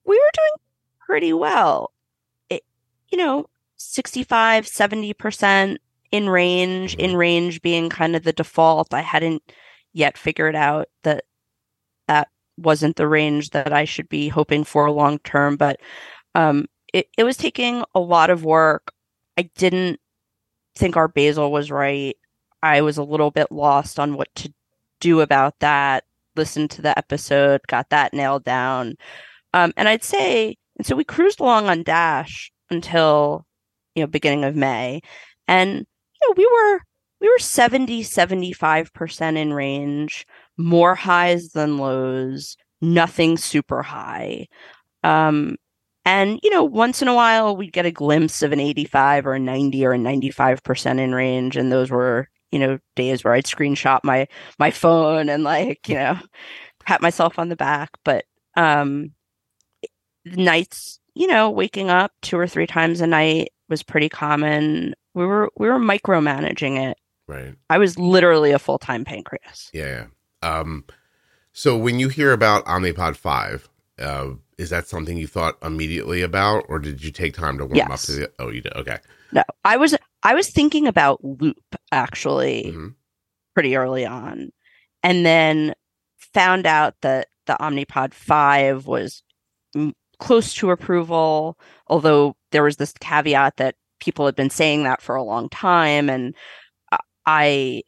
[0.06, 0.62] we were doing
[1.06, 1.92] pretty well.
[2.50, 2.64] It
[3.10, 3.48] you know
[3.78, 5.78] 65 70%
[6.12, 8.94] in range in range being kind of the default.
[8.94, 9.44] I hadn't
[9.94, 11.26] yet figured out that
[12.08, 15.78] that wasn't the range that i should be hoping for long term but
[16.36, 18.94] um it, it was taking a lot of work.
[19.38, 20.00] I didn't
[20.78, 22.16] think our basal was right
[22.66, 24.54] i was a little bit lost on what to
[25.00, 26.04] do about that
[26.36, 28.96] listened to the episode got that nailed down.
[29.54, 33.46] Um, and i'd say and so we cruised along on dash until
[33.96, 35.02] you know beginning of may.
[35.48, 36.82] And you know, we were
[37.22, 40.26] we were 70 75% in range
[40.58, 44.48] more highs than lows nothing super high.
[45.04, 45.56] Um
[46.06, 49.34] and you know once in a while we'd get a glimpse of an 85 or
[49.36, 53.46] a 90 or a 95% in range and those were you know days where i'd
[53.46, 56.18] screenshot my my phone and like you know
[56.86, 59.12] pat myself on the back but um
[60.26, 65.26] nights you know waking up two or three times a night was pretty common we
[65.26, 66.98] were we were micromanaging it.
[67.28, 67.56] Right.
[67.72, 69.72] I was literally a full time pancreas.
[69.74, 70.08] Yeah.
[70.44, 70.86] Um.
[71.54, 76.66] So when you hear about Omnipod five, uh, is that something you thought immediately about,
[76.68, 77.90] or did you take time to warm yes.
[77.90, 78.32] up to the?
[78.38, 78.74] Oh, you did.
[78.76, 79.00] Okay.
[79.32, 82.88] No, I was I was thinking about Loop actually mm-hmm.
[83.54, 84.52] pretty early on,
[85.04, 85.74] and then
[86.18, 89.24] found out that the Omnipod five was
[90.20, 91.58] close to approval,
[91.88, 96.10] although there was this caveat that people had been saying that for a long time
[96.10, 96.36] and
[97.26, 97.82] i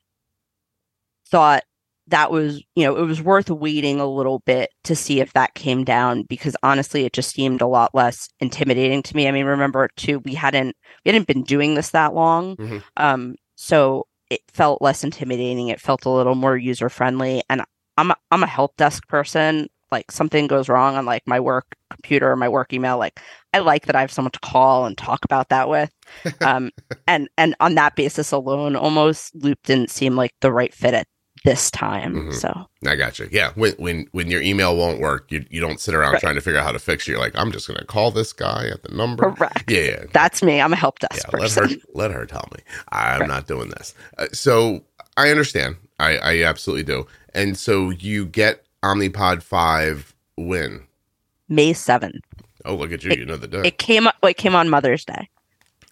[1.30, 1.64] thought
[2.08, 5.54] that was you know it was worth waiting a little bit to see if that
[5.54, 9.28] came down because honestly it just seemed a lot less intimidating to me.
[9.28, 12.56] I mean remember too we hadn't we hadn't been doing this that long.
[12.58, 12.78] Mm-hmm.
[12.98, 15.70] um so it felt less intimidating.
[15.70, 17.64] It felt a little more user friendly and
[17.98, 19.68] i'm a, i'm a help desk person.
[19.90, 23.22] Like something goes wrong on like my work computer or my work email like
[23.54, 25.92] i like that i have someone to call and talk about that with.
[26.42, 26.72] Um
[27.06, 31.08] and and on that basis alone almost loop didn't seem like the right fit at
[31.48, 32.32] this time mm-hmm.
[32.32, 35.80] so i got you yeah when when when your email won't work you, you don't
[35.80, 36.22] sit around right.
[36.22, 38.34] trying to figure out how to fix it you're like i'm just gonna call this
[38.34, 40.04] guy at the number correct yeah, yeah.
[40.14, 41.64] that's me i'm a help desk yeah, person.
[41.64, 43.28] let her let her tell me i'm right.
[43.28, 44.82] not doing this uh, so
[45.16, 50.84] i understand i i absolutely do and so you get omnipod 5 when?
[51.50, 52.20] May 7th.
[52.66, 53.12] Oh, look at you.
[53.12, 53.62] It, you know the day.
[53.66, 55.30] It came it came on Mother's Day.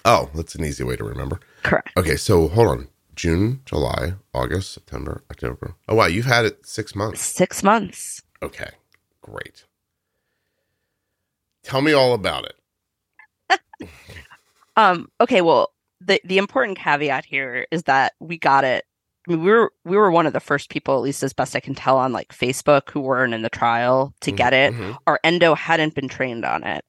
[0.03, 1.39] Oh, that's an easy way to remember.
[1.63, 1.91] Correct.
[1.97, 2.87] Okay, so hold on.
[3.15, 5.75] June, July, August, September, October.
[5.87, 7.21] Oh wow, you've had it 6 months.
[7.21, 8.21] 6 months.
[8.41, 8.69] Okay.
[9.21, 9.65] Great.
[11.63, 13.59] Tell me all about it.
[14.75, 18.85] um okay, well, the the important caveat here is that we got it
[19.27, 21.55] I mean, we were we were one of the first people, at least as best
[21.55, 24.35] I can tell, on like Facebook who weren't in the trial to mm-hmm.
[24.35, 24.73] get it.
[24.73, 24.91] Mm-hmm.
[25.07, 26.85] Our endo hadn't been trained on it.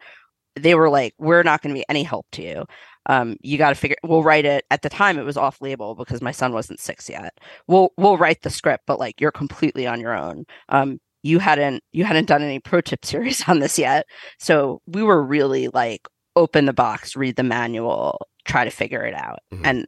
[0.55, 2.67] They were like, "We're not going to be any help to you.
[3.07, 3.97] Um, you got to figure.
[4.05, 7.09] We'll write it." At the time, it was off label because my son wasn't six
[7.09, 7.39] yet.
[7.67, 10.45] We'll we'll write the script, but like you're completely on your own.
[10.69, 14.07] Um, you hadn't you hadn't done any pro tip series on this yet,
[14.39, 19.15] so we were really like open the box, read the manual, try to figure it
[19.15, 19.65] out, mm-hmm.
[19.65, 19.87] and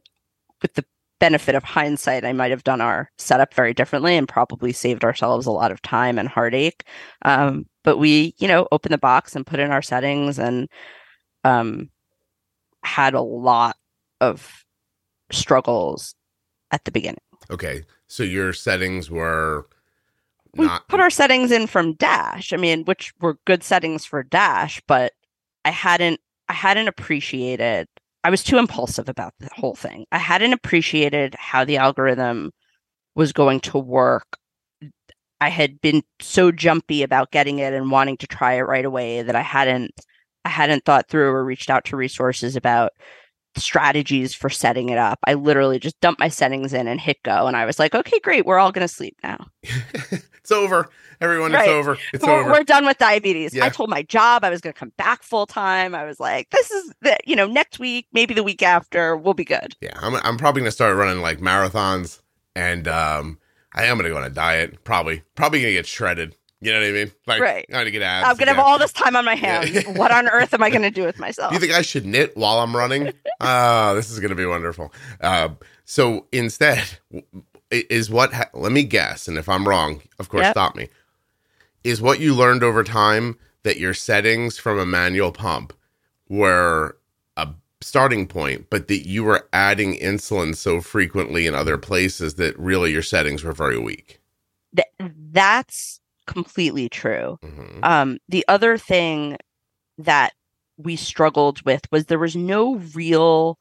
[0.61, 0.85] with the
[1.19, 5.45] benefit of hindsight, I might have done our setup very differently and probably saved ourselves
[5.45, 6.83] a lot of time and heartache.
[7.23, 10.69] Um, but we, you know, opened the box and put in our settings and
[11.43, 11.89] um,
[12.83, 13.77] had a lot
[14.21, 14.65] of
[15.31, 16.15] struggles
[16.71, 17.19] at the beginning.
[17.49, 17.83] Okay.
[18.07, 19.67] So your settings were
[20.55, 20.81] not...
[20.81, 22.53] We put our settings in from Dash.
[22.53, 25.13] I mean, which were good settings for Dash, but
[25.65, 27.87] I hadn't I hadn't appreciated
[28.23, 30.05] I was too impulsive about the whole thing.
[30.11, 32.51] I hadn't appreciated how the algorithm
[33.15, 34.37] was going to work.
[35.39, 39.21] I had been so jumpy about getting it and wanting to try it right away
[39.21, 39.91] that I hadn't
[40.45, 42.93] I hadn't thought through or reached out to resources about
[43.55, 45.19] strategies for setting it up.
[45.25, 48.19] I literally just dumped my settings in and hit go and I was like, "Okay,
[48.19, 48.45] great.
[48.45, 50.89] We're all going to sleep now." it's over.
[51.21, 51.63] Everyone, right.
[51.63, 51.97] it's over.
[52.13, 52.51] It's we're, over.
[52.51, 53.53] We're done with diabetes.
[53.53, 53.65] Yeah.
[53.65, 55.93] I told my job I was going to come back full time.
[55.93, 59.33] I was like, this is the, you know, next week, maybe the week after, we'll
[59.33, 59.75] be good.
[59.81, 59.91] Yeah.
[59.97, 62.21] I'm, I'm probably going to start running like marathons
[62.55, 63.37] and, um,
[63.73, 64.83] I am gonna go on a diet.
[64.83, 66.35] Probably, probably gonna get shredded.
[66.61, 67.11] You know what I mean?
[67.25, 67.65] Like, Right.
[67.69, 68.27] I'm gonna get abs.
[68.29, 69.63] I'm gonna have all this time on my Yeah.
[69.65, 69.85] hands.
[69.97, 71.51] what on earth am I gonna do with myself?
[71.51, 73.13] Do you think I should knit while I'm running?
[73.41, 74.93] Ah, this is going to be wonderful.
[75.21, 75.47] Uh,
[75.85, 76.83] so instead,
[77.71, 80.53] is what, ha- let me guess, and if I'm wrong, of course, Yep.
[80.53, 80.89] stop me.
[81.85, 85.71] Is what you learned over time that your settings from a manual pump
[86.27, 86.97] were
[87.37, 87.47] a
[87.79, 92.91] starting point, but that you were adding insulin so frequently in other places that really
[92.91, 94.19] your settings were very weak?
[94.75, 95.98] Th- that's
[96.29, 97.37] completely true.
[97.43, 99.37] hmm Um, the other thing
[99.97, 100.33] that
[100.77, 103.57] we struggled with was there was no real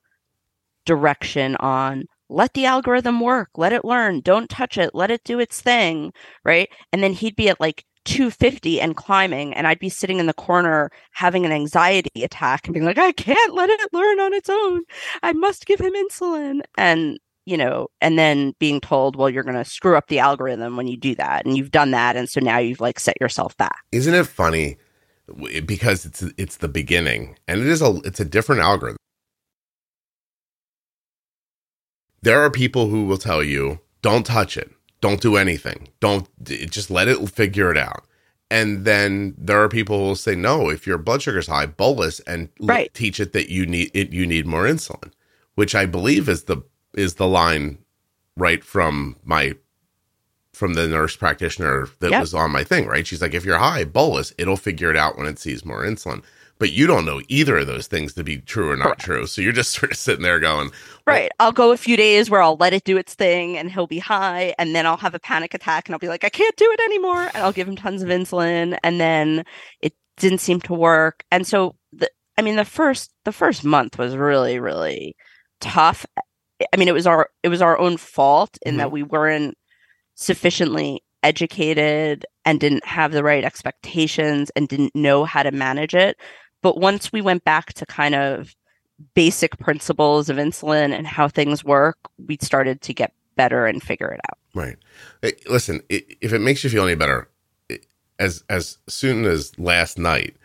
[0.86, 5.38] direction on let the algorithm work, let it learn, don't touch it, let it do
[5.40, 6.12] its thing,
[6.44, 6.68] right?
[6.92, 10.34] And then he'd be at like 250 and climbing, and I'd be sitting in the
[10.34, 14.50] corner having an anxiety attack and being like, I can't let it learn on its
[14.50, 14.82] own.
[15.22, 16.60] I must give him insulin.
[16.76, 20.76] And you know, and then being told, well, you're going to screw up the algorithm
[20.76, 21.46] when you do that.
[21.46, 22.14] And you've done that.
[22.14, 23.78] And so now you've like set yourself back.
[23.90, 24.76] Isn't it funny?
[25.64, 28.96] Because it's it's the beginning, and it is a it's a different algorithm.
[32.22, 34.70] There are people who will tell you, "Don't touch it,
[35.02, 38.06] don't do anything, don't just let it figure it out."
[38.50, 42.20] And then there are people who will say, "No, if your blood sugar's high, bolus
[42.20, 42.92] and Right.
[42.94, 44.10] teach it that you need it.
[44.14, 45.12] You need more insulin,"
[45.56, 46.62] which I believe is the
[46.94, 47.78] is the line
[48.36, 49.54] right from my
[50.52, 52.20] from the nurse practitioner that Yep.
[52.20, 53.06] was on my thing, right?
[53.06, 56.22] She's like, if you're high bolus, it'll figure it out when it sees more insulin.
[56.58, 59.00] But you don't know either of those things to be true or not Correct.
[59.02, 59.26] true.
[59.28, 60.72] So you're just sort of sitting there going,
[61.06, 61.30] Right.
[61.38, 64.00] I'll go a few days where I'll let it do its thing and he'll be
[64.00, 64.54] high.
[64.58, 66.80] And then I'll have a panic attack and I'll be like, I can't do it
[66.80, 67.30] anymore.
[67.32, 68.76] And I'll give him tons of insulin.
[68.82, 69.44] And then
[69.80, 71.22] it didn't seem to work.
[71.30, 75.14] And so, the, I mean, the first, the first month was really, really
[75.60, 76.04] tough.
[76.60, 78.94] I mean, it was our, it was our own fault in that mm-hmm.
[78.94, 79.58] we weren't
[80.14, 86.16] sufficiently educated and didn't have the right expectations and didn't know how to manage it.
[86.62, 88.54] But once we went back to kind of
[89.14, 94.08] basic principles of insulin and how things work, we started to get better and figure
[94.08, 94.38] it out.
[94.54, 94.76] Right.
[95.22, 97.28] Hey, listen, if it makes you feel any better,
[98.18, 100.36] as as soon as last night,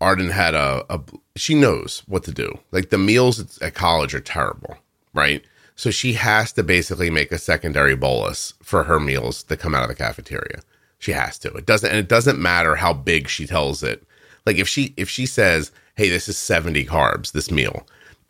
[0.00, 1.00] Arden had a, a
[1.36, 2.58] she knows what to do.
[2.70, 4.76] Like the meals at college are terrible,
[5.14, 5.44] right?
[5.74, 9.82] So she has to basically make a secondary bolus for her meals that come out
[9.82, 10.60] of the cafeteria.
[10.98, 11.52] She has to.
[11.54, 14.04] It doesn't and it doesn't matter how big she tells it.
[14.46, 17.86] Like if she if she says, "Hey, this is 70 carbs this meal."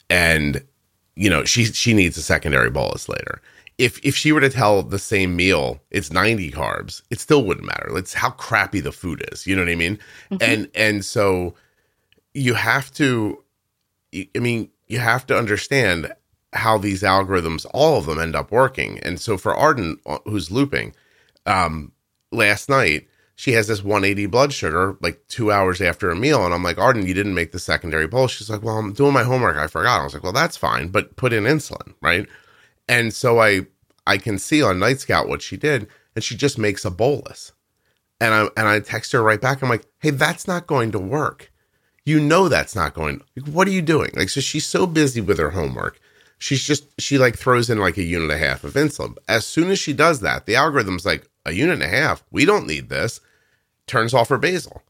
[0.08, 0.62] And
[1.14, 3.42] you know, she she needs a secondary bolus later.
[3.76, 7.66] If if she were to tell the same meal it's 90 carbs, it still wouldn't
[7.66, 7.96] matter.
[7.96, 9.46] It's how crappy the food is.
[9.46, 9.98] You know what I mean?
[10.30, 10.36] Mm-hmm.
[10.40, 11.54] And and so
[12.32, 13.42] you have to
[14.14, 16.12] I mean, you have to understand
[16.52, 18.98] how these algorithms, all of them end up working.
[19.00, 20.94] And so for Arden, uh, who's looping,
[21.46, 21.92] um,
[22.30, 26.44] last night, she has this 180 blood sugar like two hours after a meal.
[26.44, 28.28] And I'm like, Arden, you didn't make the secondary bowl.
[28.28, 29.56] She's like, well, I'm doing my homework.
[29.56, 30.00] I forgot.
[30.00, 32.28] I was like, well, that's fine, but put in insulin, right?
[32.88, 33.66] And so I,
[34.06, 37.52] I can see on Nightscout what she did, and she just makes a bolus.
[38.20, 39.62] And I and I text her right back.
[39.62, 41.50] I'm like, hey, that's not going to work.
[42.04, 43.22] You know that's not going.
[43.36, 44.10] Like, what are you doing?
[44.14, 45.98] Like, so she's so busy with her homework.
[46.42, 49.16] She's just she like throws in like a unit and a half of insulin.
[49.28, 52.24] As soon as she does that, the algorithm's like a unit and a half.
[52.32, 53.20] We don't need this.
[53.86, 54.82] Turns off her basal.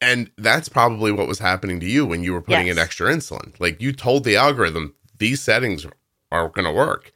[0.00, 3.58] And that's probably what was happening to you when you were putting in extra insulin.
[3.60, 5.86] Like you told the algorithm these settings
[6.32, 7.12] are going to work.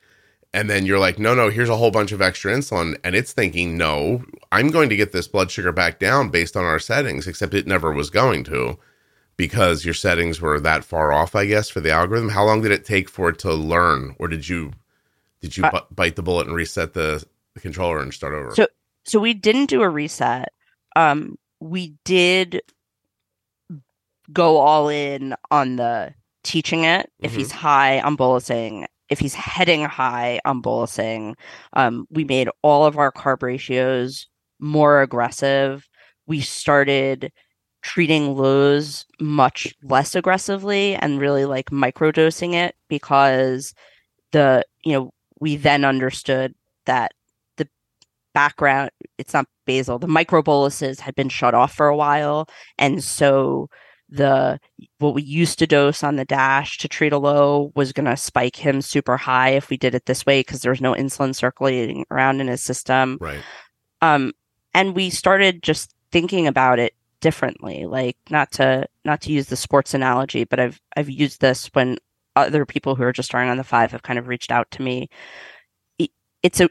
[0.52, 2.98] And then you're like, no, no, here's a whole bunch of extra insulin.
[3.02, 6.64] And it's thinking, no, I'm going to get this blood sugar back down based on
[6.64, 8.78] our settings, except it never was going to
[9.40, 12.28] because your settings were that far off, I guess, for the algorithm.
[12.28, 14.14] How long did it take for it to learn?
[14.18, 14.72] Or did you
[15.40, 17.24] did you Uh, bite the bullet and reset the,
[17.54, 18.54] the controller and start over?
[18.54, 18.66] So-
[19.04, 20.52] So we didn't do a reset.
[20.94, 22.60] Um, we did
[24.30, 26.12] go all in on the
[26.44, 27.10] teaching it.
[27.20, 27.36] If Mhm.
[27.36, 28.84] he's high, I'm bolusing.
[29.08, 31.34] If he's heading high, I'm bolusing.
[31.72, 34.28] Um, we made all of our carb ratios
[34.60, 35.88] more aggressive.
[36.26, 37.32] We started
[37.82, 43.74] treating lows much less aggressively and really like microdosing it because
[44.32, 46.54] the you know we then understood
[46.86, 47.12] that
[47.56, 47.66] the
[48.34, 52.46] background it's not basal the microboluses had been shut off for a while
[52.78, 53.68] and so
[54.10, 54.58] the
[54.98, 58.16] what we used to dose on the dash to treat a low was going to
[58.16, 62.04] spike him super high if we did it this way because there's no insulin circulating
[62.10, 63.40] around in his system right.
[64.02, 64.32] um
[64.74, 69.56] and we started just thinking about it differently like not to not to use the
[69.56, 71.96] sports analogy but i've i've used this when
[72.36, 74.82] other people who are just starting on the five have kind of reached out to
[74.82, 75.08] me
[75.98, 76.10] It-
[76.42, 76.68] it's a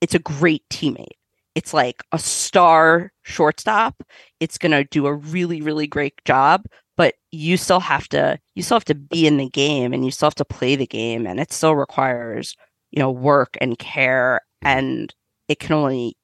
[0.00, 1.16] it's a great teammate.
[1.54, 4.02] It's like a star shortstop.
[4.40, 6.66] It's going to do a really really great job,
[6.96, 10.10] but you still have to you still have to be in the game and you
[10.10, 12.56] still have to play the game and it still requires,
[12.92, 15.14] you know, work and care and
[15.48, 16.16] it can only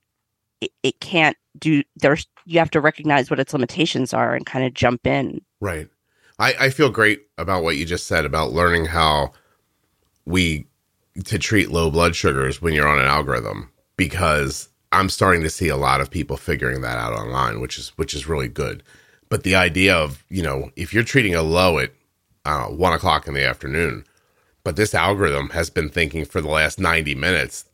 [0.60, 4.64] it, it can't do there's you have to recognize what its limitations are and kind
[4.64, 5.42] of jump in.
[5.60, 5.88] Right.
[6.38, 9.32] I, I feel great about what you just said about learning how
[10.24, 10.66] we
[11.24, 15.68] to treat low blood sugars when you're on an algorithm because I'm starting to see
[15.68, 18.82] a lot of people figuring that out online, which is which is really good.
[19.28, 21.92] But the idea of you know if you're treating a low at
[22.46, 24.04] uh, one o'clock in the afternoon,
[24.64, 27.66] but this algorithm has been thinking for the last 90 minutes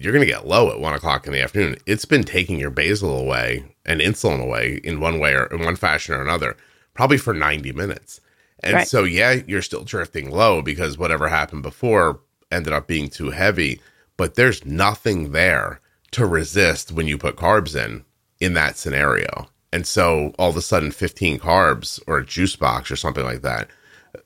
[0.00, 1.76] you're going to get low at one o'clock in the afternoon.
[1.84, 5.76] It's been taking your basal away and insulin away in one way or in one
[5.76, 6.56] fashion or another,
[6.94, 8.20] probably for 90 minutes.
[8.60, 8.88] And right.
[8.88, 12.20] so, yeah, you're still drifting low because whatever happened before
[12.50, 13.80] ended up being too heavy,
[14.16, 15.80] but there's nothing there
[16.12, 18.04] to resist when you put carbs in
[18.40, 19.50] in that scenario.
[19.70, 23.42] And so all of a sudden 15 carbs or a juice box or something like
[23.42, 23.68] that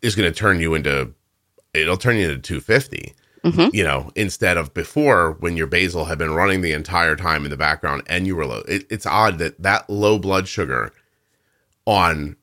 [0.02, 1.12] is going to turn you into
[1.74, 3.12] it'll turn you into 250
[3.44, 3.76] Mm-hmm.
[3.76, 7.50] You know, instead of before when your basal had been running the entire time in
[7.50, 8.62] the background and you were low.
[8.66, 10.92] It, it's odd that that low blood sugar
[11.86, 12.36] on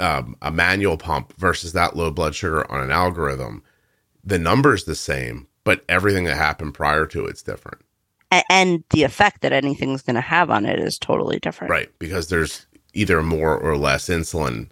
[0.00, 3.62] um, a manual pump versus that low blood sugar on an algorithm,
[4.24, 7.80] the number's the same, but everything that happened prior to it's different.
[8.50, 11.70] And the effect that anything's going to have on it is totally different.
[11.70, 11.88] Right.
[12.00, 14.70] Because there's either more or less insulin,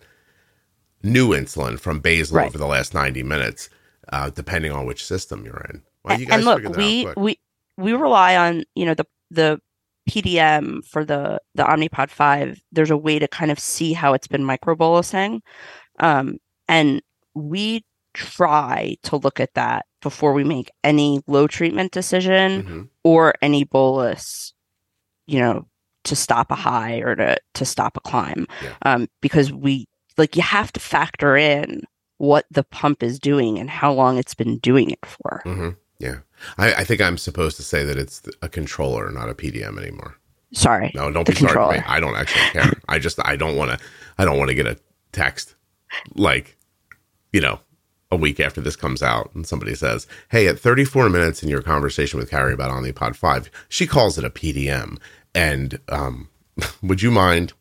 [1.05, 2.47] new insulin from basal right.
[2.47, 3.69] over the last 90 minutes
[4.13, 5.83] uh, depending on which system you're in.
[6.05, 7.39] Well, you and look, we we
[7.77, 9.61] we rely on you know the the
[10.09, 12.63] PDM for the the Omnipod five.
[12.71, 15.41] There's a way to kind of see how it's been microbolusing,
[15.99, 16.39] um,
[16.69, 17.03] and
[17.35, 17.85] we
[18.15, 22.83] try to look at that before we make any low treatment decision mm-hmm.
[23.03, 24.53] or any bolus.
[25.27, 25.69] You know,
[26.05, 28.75] to stop a high or to to stop a climb, yeah.
[28.83, 29.87] um, because we
[30.19, 31.83] like you have to factor in
[32.23, 35.43] what the pump is doing and how long it's been doing it for.
[35.45, 35.71] Mm-hmm.
[35.99, 36.19] Yeah.
[36.57, 40.17] I, I, think I'm supposed to say that it's a controller, not a PDM anymore.
[40.53, 40.93] Sorry.
[40.95, 41.75] No, don't be controller.
[41.75, 41.85] sorry.
[41.85, 42.73] I don't actually care.
[42.89, 43.85] I just, I don't want to,
[44.19, 44.79] I don't want to get a
[45.11, 45.57] text
[46.15, 46.57] like,
[47.33, 47.59] you know,
[48.13, 51.63] a week after this comes out and somebody says, Hey, at 34 minutes in your
[51.63, 54.97] conversation with Carrie about Omnipod 5, she calls it a PDM.
[55.35, 56.29] And, um,
[56.85, 57.53] would you mind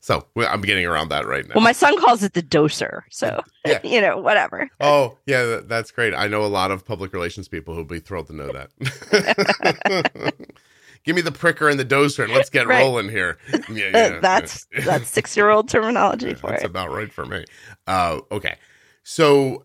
[0.00, 1.54] so I'm getting around that right now.
[1.54, 3.02] Well, my son calls it the doser.
[3.10, 3.80] So, yeah.
[3.84, 4.70] you know, whatever.
[4.80, 6.14] Oh, yeah, that's great.
[6.14, 10.34] I know a lot of public relations people who'll be thrilled to know that.
[11.04, 12.80] Give me the pricker and the doser and let's get right.
[12.80, 13.38] rolling here.
[13.70, 14.20] Yeah, yeah.
[14.20, 16.70] that's that's six year old terminology for that's it.
[16.72, 17.46] That's about right for me.
[17.86, 18.56] Uh, okay.
[19.02, 19.64] So,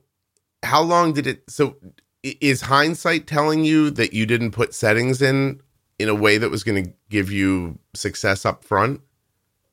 [0.64, 1.44] how long did it?
[1.50, 1.76] So,
[2.24, 5.60] is hindsight telling you that you didn't put settings in
[6.00, 9.02] in a way that was going to give you success up front?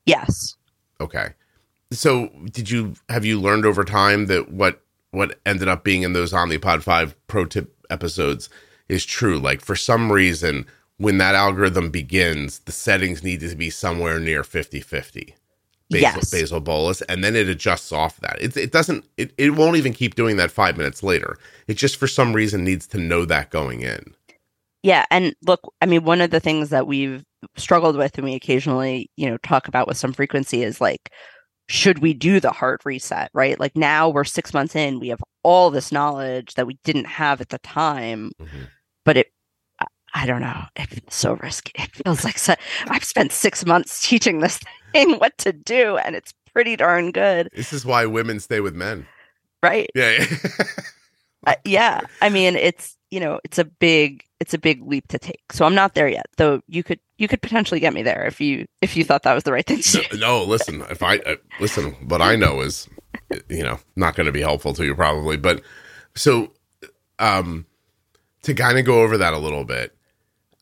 [0.06, 0.56] Yes.
[1.00, 1.28] Okay.
[1.90, 6.14] So, did you have you learned over time that what what ended up being in
[6.14, 8.48] those Omnipod 5 pro tip episodes
[8.88, 9.38] is true?
[9.38, 14.42] Like for some reason when that algorithm begins, the settings need to be somewhere near
[14.42, 15.34] 50-50.
[15.90, 16.30] Basal, yes.
[16.30, 18.40] basal bolus, and then it adjusts off that.
[18.40, 19.04] It, it doesn't.
[19.18, 21.36] It, it won't even keep doing that five minutes later.
[21.66, 24.14] It just for some reason needs to know that going in.
[24.82, 27.24] Yeah, and look, I mean, one of the things that we've
[27.56, 31.10] struggled with and we occasionally, you know, talk about with some frequency is like,
[31.68, 33.58] should we do the hard reset, right?
[33.58, 37.40] Like now we're six months in, we have all this knowledge that we didn't have
[37.40, 38.64] at the time, mm-hmm.
[39.04, 39.32] but it,
[40.14, 41.72] I don't know, it feels so risky.
[41.76, 42.54] It feels like so,
[42.88, 44.60] I've spent six months teaching this
[44.92, 47.48] thing what to do, and it's pretty darn good.
[47.54, 49.06] This is why women stay with men,
[49.62, 49.88] right?
[49.94, 50.26] Yeah,
[51.46, 52.02] uh, yeah.
[52.20, 55.52] I mean, it's you know, it's a big it's a big leap to take.
[55.52, 56.26] So I'm not there yet.
[56.36, 59.34] Though you could you could potentially get me there if you if you thought that
[59.34, 60.18] was the right thing to do.
[60.18, 62.88] No, listen, if I uh, listen, what I know is
[63.48, 65.62] you know, not going to be helpful to you probably, but
[66.14, 66.52] so
[67.18, 67.66] um
[68.42, 69.96] to kind of go over that a little bit.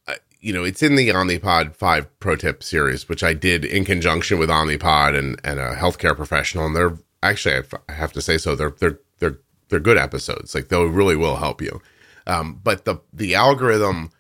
[0.07, 3.87] Uh, you know, it's in the Omnipod 5 Pro Tip series, which I did in
[3.87, 6.67] conjunction with Omnipod and, and a healthcare professional.
[6.67, 9.39] And they're actually, I have to say so, they're, they're, they're,
[9.71, 10.55] they're good episodes.
[10.55, 11.81] Like they really will help you.
[12.27, 14.11] Um, but the the algorithm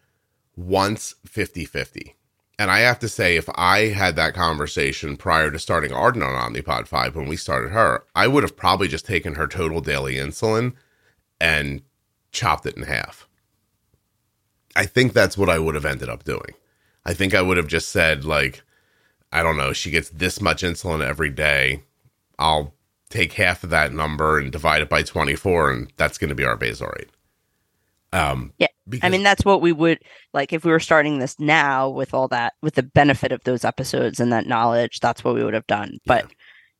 [0.56, 2.14] wants 50-50.
[2.60, 6.34] And I have to say, if I had that conversation prior to starting Arden on
[6.34, 10.16] Omnipod 5 when we started her, I would have probably just taken her total daily
[10.16, 10.74] insulin
[11.40, 11.80] and
[12.32, 13.26] chopped it in half.
[14.76, 16.52] I think that's what I would have ended up doing.
[17.02, 18.62] I think I would have just said, like,
[19.32, 21.84] I don't know, she gets this much insulin every day.
[22.38, 22.74] I'll
[23.08, 26.44] take half of that number and divide it by 24, and that's going to be
[26.44, 27.08] our basal rate
[28.12, 29.98] Um, Yeah, because, I mean, that's what we would
[30.34, 33.64] like if we were starting this now with all that, with the benefit of those
[33.64, 35.00] episodes and that knowledge.
[35.00, 35.98] That's what we would have done.
[36.06, 36.26] But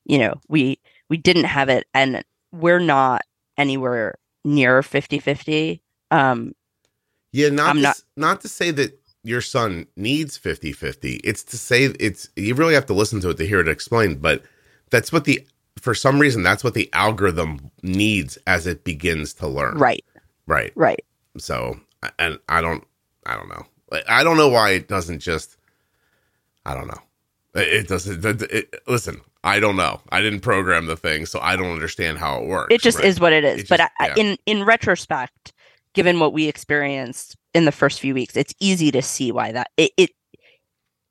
[0.04, 3.22] you know, we we didn't have it, and we're not
[3.56, 5.80] anywhere near 50-50.
[6.10, 6.52] Um,
[7.32, 11.20] yeah, not I'm to, not- not to say that your son needs 50-50.
[11.22, 14.20] It's to say it's you really have to listen to it to hear it explained,
[14.22, 14.42] but
[14.90, 15.46] that's what the
[15.80, 19.78] for some reason that's what the algorithm needs as it begins to learn.
[19.78, 20.04] right,
[20.46, 20.72] Right.
[20.74, 21.04] right.
[21.41, 21.80] So,
[22.18, 22.84] and I don't,
[23.26, 23.66] I don't know.
[24.09, 25.57] I don't know why it doesn't just.
[26.64, 27.01] I don't know.
[27.55, 28.24] It, doesn't.
[28.24, 30.01] It, it- listen, I don't know.
[30.11, 32.74] I didn't program the thing, so I don't understand how it works.
[32.74, 33.07] It just right?
[33.07, 33.62] is what it is.
[33.62, 34.14] It but just- I, yeah.
[34.16, 35.53] in in retrospect,
[35.95, 39.70] given what we experienced in the first few weeks, it's easy to see why that
[39.76, 40.11] it it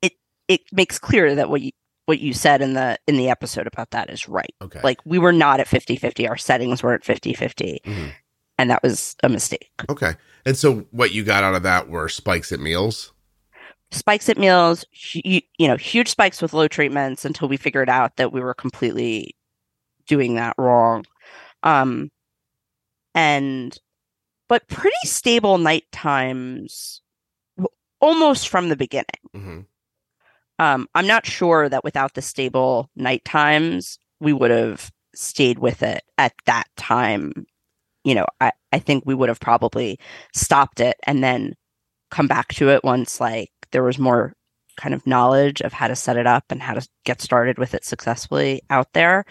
[0.00, 0.12] it,
[0.48, 1.72] it makes clear that what you
[2.06, 4.54] what you said in the in the episode about that is right.
[4.62, 4.80] Okay.
[4.82, 6.28] Like we were not at 50-50.
[6.28, 7.82] Our settings were at 50-50.
[7.82, 8.12] Mhm.
[8.60, 9.70] And that was a mistake.
[9.88, 10.16] Okay.
[10.44, 13.12] And so, what you got out of that were spikes at meals.
[13.90, 14.84] Spikes at meals,
[15.14, 18.52] you, you know, huge spikes with low treatments until we figured out that we were
[18.52, 19.34] completely
[20.06, 21.06] doing that wrong.
[21.62, 22.10] Um
[23.14, 23.78] and
[24.46, 27.00] but pretty stable night times
[28.00, 29.06] almost from the beginning.
[29.34, 29.60] hmm
[30.58, 35.82] Um, I'm not sure that without the stable night times, we would have stayed with
[35.82, 37.46] it at that time.
[38.04, 39.98] You know, I, I think we would have probably
[40.34, 41.54] stopped it and then
[42.10, 44.32] come back to it once like there was more
[44.76, 47.74] kind of knowledge of how to set it up and how to get started with
[47.74, 49.24] it successfully out there.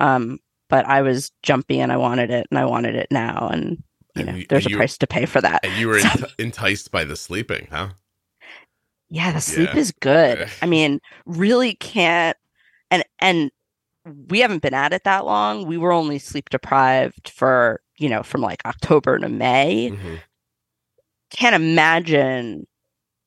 [0.00, 3.48] Um, but I was jumpy and I wanted it and I wanted it now.
[3.52, 3.82] And,
[4.14, 5.64] you And know, you- there's a you- price to pay for that.
[5.64, 7.88] And you were ent- enticed by the sleeping, huh?
[9.10, 9.80] Yeah, the sleep Yeah.
[9.80, 10.48] is good.
[10.62, 12.36] I mean, really can't
[12.90, 13.50] and and
[14.28, 15.66] we haven't been at it that long.
[15.66, 19.90] We were only sleep deprived for, you know, from like October to May.
[19.90, 20.20] Mhm.
[21.30, 22.66] Can't imagine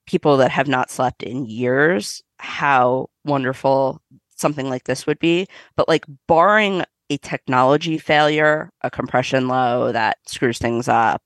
[0.06, 4.02] people that have not slept in years how wonderful
[4.36, 5.48] something like this would be.
[5.76, 11.22] But like barring a technology failure, a compression low that screws things up,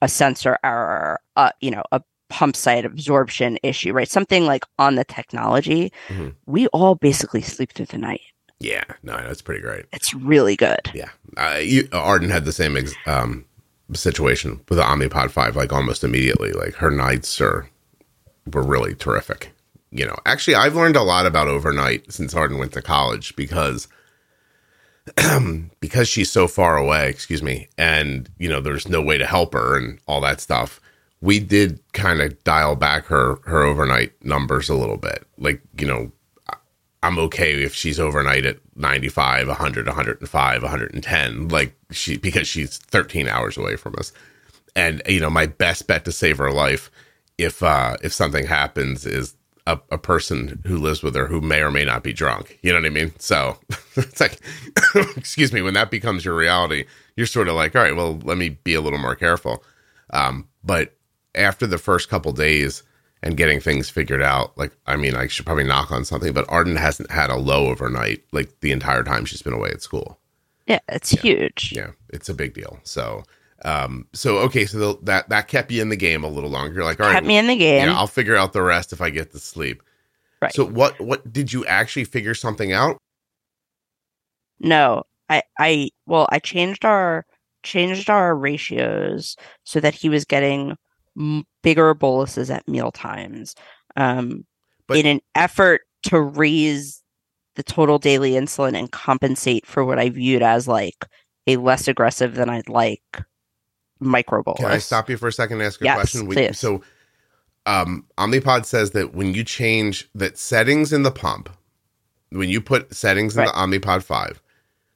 [0.00, 4.08] a sensor error, uh, you know, a pump site absorption issue, right?
[4.08, 6.34] Something like on the technology, Mhm.
[6.46, 8.20] we all basically sleep through the night.
[8.62, 8.84] Yeah.
[9.02, 9.86] No, that's pretty great.
[9.92, 10.90] It's really good.
[10.94, 11.10] Yeah.
[11.36, 13.44] Uh, you, Arden had the same ex- um,
[13.92, 16.52] situation with the Omnipod 5, like almost immediately.
[16.52, 17.68] Like her nights are
[18.52, 19.52] were really terrific.
[19.90, 23.88] You know, actually, I've learned a lot about overnight since Arden went to college because
[25.80, 29.52] because she's so far away, excuse me, and you know, there's no way to help
[29.52, 30.80] her and all that stuff.
[31.20, 35.26] We did kind of dial back her her overnight numbers a little bit.
[35.38, 36.10] Like, you know,
[37.02, 43.28] I'm okay if she's overnight at 95, 100, 105, 110, like she because she's 13
[43.28, 44.12] hours away from us.
[44.76, 46.90] And you know, my best bet to save her life
[47.38, 49.34] if uh if something happens is
[49.66, 52.58] a, a person who lives with her who may or may not be drunk.
[52.62, 53.12] You know what I mean?
[53.18, 53.58] So
[53.96, 54.38] it's like
[55.16, 56.84] excuse me, when that becomes your reality,
[57.16, 59.64] you're sort of like, all right, well, let me be a little more careful.
[60.10, 60.96] Um, but
[61.34, 62.82] after the first couple days
[63.22, 66.44] and getting things figured out, like I mean, I should probably knock on something, but
[66.48, 70.18] Arden hasn't had a low overnight like the entire time she's been away at school.
[70.66, 71.72] Yeah, it's huge.
[71.74, 72.78] Yeah, it's a big deal.
[72.84, 73.24] So,
[73.64, 76.74] um, so okay, so the, that that kept you in the game a little longer.
[76.74, 77.86] You're like, all right, Kept me in the game.
[77.86, 79.82] yeah, I'll figure out the rest if I get to sleep.
[80.40, 80.52] Right.
[80.52, 82.98] So, what what did you actually figure something out?
[84.60, 87.26] No, I, I, well, I changed our
[87.62, 90.76] changed our ratios so that he was getting
[91.18, 93.54] m- bigger boluses at meal times,
[93.96, 94.44] um,
[94.86, 97.02] But- in an effort to raise
[97.54, 101.06] the total daily insulin and compensate for what I viewed as like
[101.46, 103.02] a less aggressive than I'd like
[104.00, 104.60] micro bolus.
[104.60, 106.26] Can I stop you for a second and ask a Yes, question?
[106.26, 106.58] please.
[106.58, 106.82] So,
[107.66, 111.50] um, Omnipod says that when you change that settings in the pump,
[112.30, 113.52] when you put settings in Right.
[113.52, 114.42] the Omnipod 5,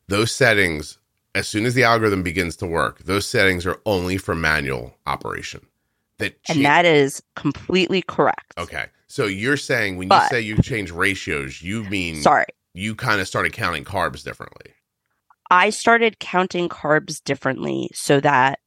[0.08, 0.98] those settings,
[1.34, 5.66] as soon as the algorithm begins to work, those settings are only for manual operation.
[6.18, 8.54] That And that is completely correct.
[8.58, 8.86] okay.
[9.08, 12.46] So you're saying when you say you change ratios, you mean Sorry.
[12.74, 14.72] you kind of started counting carbs differently.
[15.50, 18.58] I started counting carbs differently so that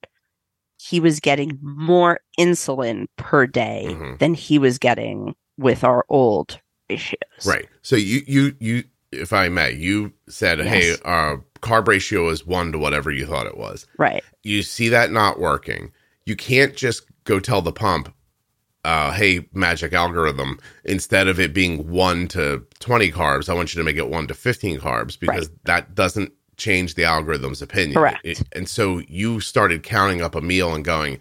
[0.78, 4.20] he was getting more insulin per day Mhm.
[4.20, 7.18] than he was getting with our old ratios.
[7.46, 7.68] Right.
[7.82, 11.02] So you you you if I may, you said, "Hey, Yes.
[11.04, 14.24] uh carb ratio is 1 to whatever you thought it was." Right.
[14.44, 15.92] You see that not working.
[16.26, 18.14] You can't just go tell the pump,
[18.84, 23.80] uh, "Hey, magic algorithm, instead of it being 1 to 20 carbs, I want you
[23.80, 28.22] to make it 1 to 15 carbs because that doesn't change the algorithm's opinion." Correct.
[28.24, 31.20] It- and so you started counting up a meal and going,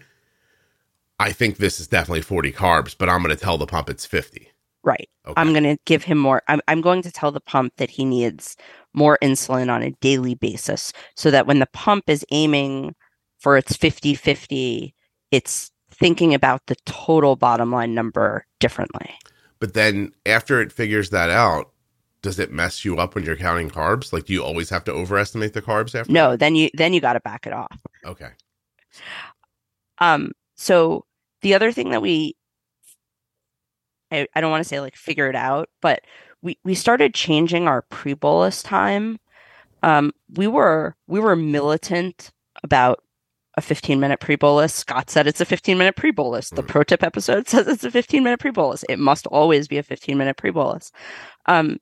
[1.19, 4.05] I think this is definitely 40 carbs, but I'm going to tell the pump it's
[4.05, 4.47] 50.
[4.85, 5.09] Right.
[5.27, 5.33] Okay.
[5.35, 6.41] I'm going to give him more.
[6.47, 8.55] I'm, I'm going to tell the pump that he needs
[8.93, 12.95] more insulin on a daily basis so that when the pump is aiming
[13.37, 14.95] for its 50 50,
[15.31, 19.13] it's thinking about the total bottom line number differently.
[19.59, 21.71] But then after it figures that out,
[22.21, 24.11] does it mess you up when you're counting carbs?
[24.11, 26.11] Like do you always have to overestimate the carbs after?
[26.11, 27.77] No, then you then you got to back it off.
[28.05, 28.29] Okay.
[29.99, 31.05] Um so
[31.41, 32.35] the other thing that we
[34.11, 36.01] I, I don't want to say like figure it out, but
[36.41, 39.19] we we started changing our pre-bolus time.
[39.83, 42.31] Um we were we were militant
[42.63, 43.03] about
[43.59, 44.73] a 15 minute pre bolus.
[44.73, 46.49] Scott said it's a 15 minute pre bolus.
[46.49, 46.67] The mm.
[46.67, 48.83] pro tip episode says it's a 15 minute pre bolus.
[48.89, 50.91] It must always be a 15 minute pre bolus.
[51.45, 51.77] Um,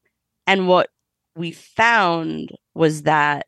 [0.45, 0.89] and what
[1.35, 3.45] we found was that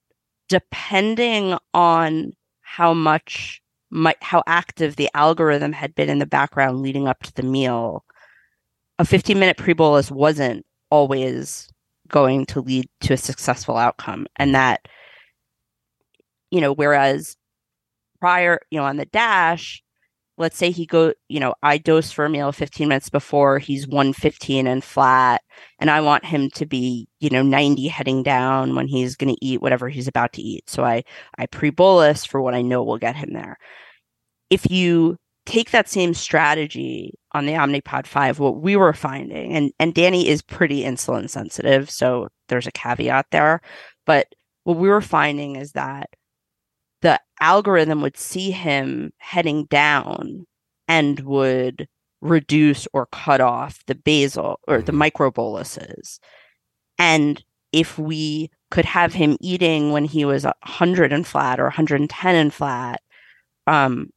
[0.48, 7.08] depending on how much, my, how active the algorithm had been in the background leading
[7.08, 8.06] up to the meal,
[9.00, 11.68] a 15 minute pre bolus wasn't always
[12.08, 14.28] going to lead to a successful outcome.
[14.36, 14.88] And that,
[16.52, 17.36] you know, whereas
[18.20, 19.82] prior, you know, on the dash,
[20.40, 23.88] let's say he go, you know, I dose for a meal 15 minutes before he's
[23.88, 25.42] 115 and flat,
[25.80, 29.46] and I want him to be, you know, 90 heading down when he's going to
[29.46, 30.70] eat whatever he's about to eat.
[30.70, 31.04] So I
[31.38, 33.58] I pre-bolus for what I know will get him there.
[34.50, 39.72] If you take that same strategy on the Omnipod 5, what we were finding, and
[39.80, 43.62] and Danny is pretty insulin sensitive, so there's a caveat there,
[44.06, 44.28] but
[44.64, 46.10] what we were finding is that
[47.02, 50.46] the algorithm would see him heading down
[50.88, 51.88] and would
[52.22, 55.04] reduce or cut off the basal or the mm-hmm.
[55.04, 56.20] microboluses.
[56.98, 62.36] And if we could have him eating when he was 100 and flat or 110
[62.36, 63.02] and flat,
[63.68, 64.10] um,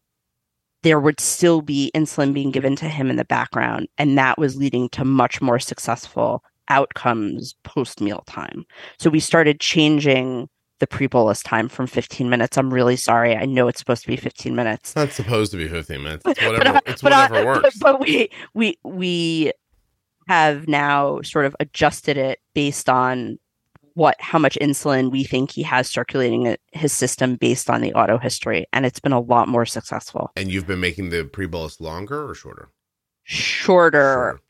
[0.82, 3.88] there would still be insulin being given to him in the background.
[3.98, 8.64] And that was leading to much more successful outcomes post meal time.
[8.98, 10.48] So we started changing
[10.82, 12.58] the pre-bolus time from 15 minutes.
[12.58, 13.36] I'm really sorry.
[13.36, 14.90] I know it's supposed to be 15 minutes.
[14.90, 16.24] It's not supposed to be 15 minutes.
[16.26, 17.78] It's whatever, but, it's whatever but, works.
[17.78, 19.52] But, but we we we
[20.26, 23.38] have now sort of adjusted it based on
[23.94, 27.92] what how much insulin we think he has circulating in his system based on the
[27.94, 30.32] auto history and it's been a lot more successful.
[30.34, 32.70] And you've been making the pre-bolus longer or shorter?
[33.22, 34.40] Shorter.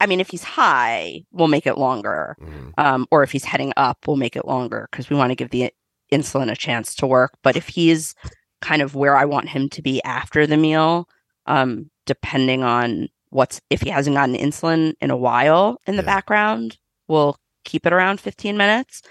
[0.00, 2.36] I mean, if he's high, we'll make it longer.
[2.40, 2.70] Mm-hmm.
[2.78, 5.50] Um, or if he's heading up, we'll make it longer because we want to give
[5.50, 5.72] the
[6.12, 7.34] insulin a chance to work.
[7.42, 8.14] But if he's
[8.60, 11.08] kind of where I want him to be after the meal,
[11.46, 16.14] um, depending on what's if he hasn't gotten insulin in a while in the yeah.
[16.14, 19.02] background, we'll keep it around 15 minutes.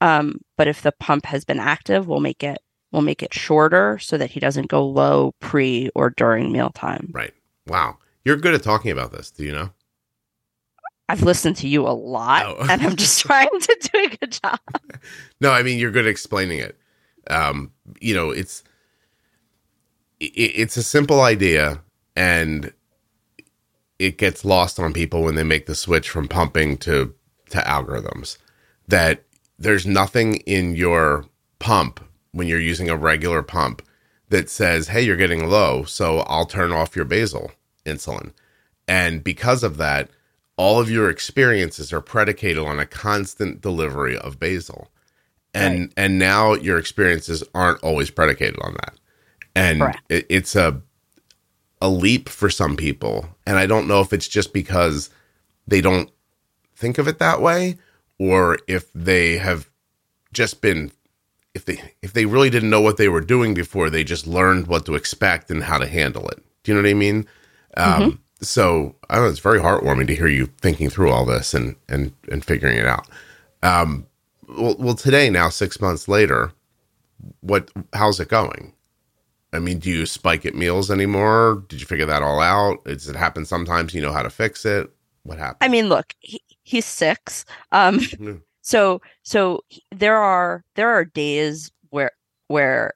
[0.00, 2.58] Um, but if the pump has been active, we'll make it
[2.92, 7.10] we'll make it shorter so that he doesn't go low pre or during mealtime.
[7.12, 7.34] Right.
[7.66, 7.98] Wow.
[8.24, 9.30] You're good at talking about this.
[9.30, 9.70] Do you know?
[11.08, 12.66] I've listened to you a lot, oh.
[12.68, 14.60] and I'm just trying to do a good job.
[15.40, 16.78] no, I mean you're good at explaining it.
[17.30, 18.62] Um, you know, it's
[20.20, 21.80] it, it's a simple idea,
[22.14, 22.72] and
[23.98, 27.14] it gets lost on people when they make the switch from pumping to
[27.50, 28.36] to algorithms.
[28.86, 29.24] That
[29.58, 31.24] there's nothing in your
[31.58, 32.00] pump
[32.32, 33.82] when you're using a regular pump
[34.28, 37.52] that says, "Hey, you're getting low, so I'll turn off your basal
[37.86, 38.32] insulin,"
[38.86, 40.10] and because of that
[40.58, 44.90] all of your experiences are predicated on a constant delivery of basal
[45.54, 45.92] and right.
[45.96, 48.94] and now your experiences aren't always predicated on that.
[49.54, 50.82] And it, it's a
[51.80, 53.28] a leap for some people.
[53.46, 55.10] And i don't know if it's just because
[55.66, 56.10] they don't
[56.74, 57.78] think of it that way
[58.18, 59.68] or if they have
[60.32, 60.92] just been
[61.54, 64.66] if they if they really didn't know what they were doing before they just learned
[64.66, 66.42] what to expect and how to handle it.
[66.62, 67.26] Do you know what i mean?
[67.76, 68.16] Mm-hmm.
[68.40, 71.76] So I don't know, it's very heartwarming to hear you thinking through all this and
[71.88, 73.06] and and figuring it out.
[73.62, 74.06] Um,
[74.48, 76.52] well, well, today now, six months later,
[77.40, 77.70] what?
[77.92, 78.72] How's it going?
[79.52, 81.64] I mean, do you spike at meals anymore?
[81.68, 82.84] Did you figure that all out?
[82.84, 83.94] Does it happen sometimes?
[83.94, 84.90] You know how to fix it?
[85.22, 85.58] What happened?
[85.62, 87.44] I mean, look, he, he's six.
[87.72, 88.00] Um,
[88.62, 89.64] so so
[89.94, 92.12] there are there are days where
[92.48, 92.94] where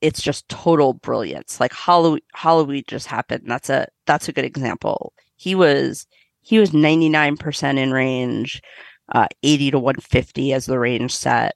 [0.00, 1.60] it's just total brilliance.
[1.60, 3.44] Like Halloween, Halloween just happened.
[3.46, 5.12] That's a that's a good example.
[5.36, 6.06] He was
[6.42, 8.60] he was 99% in range,
[9.12, 11.54] uh, 80 to 150 as the range set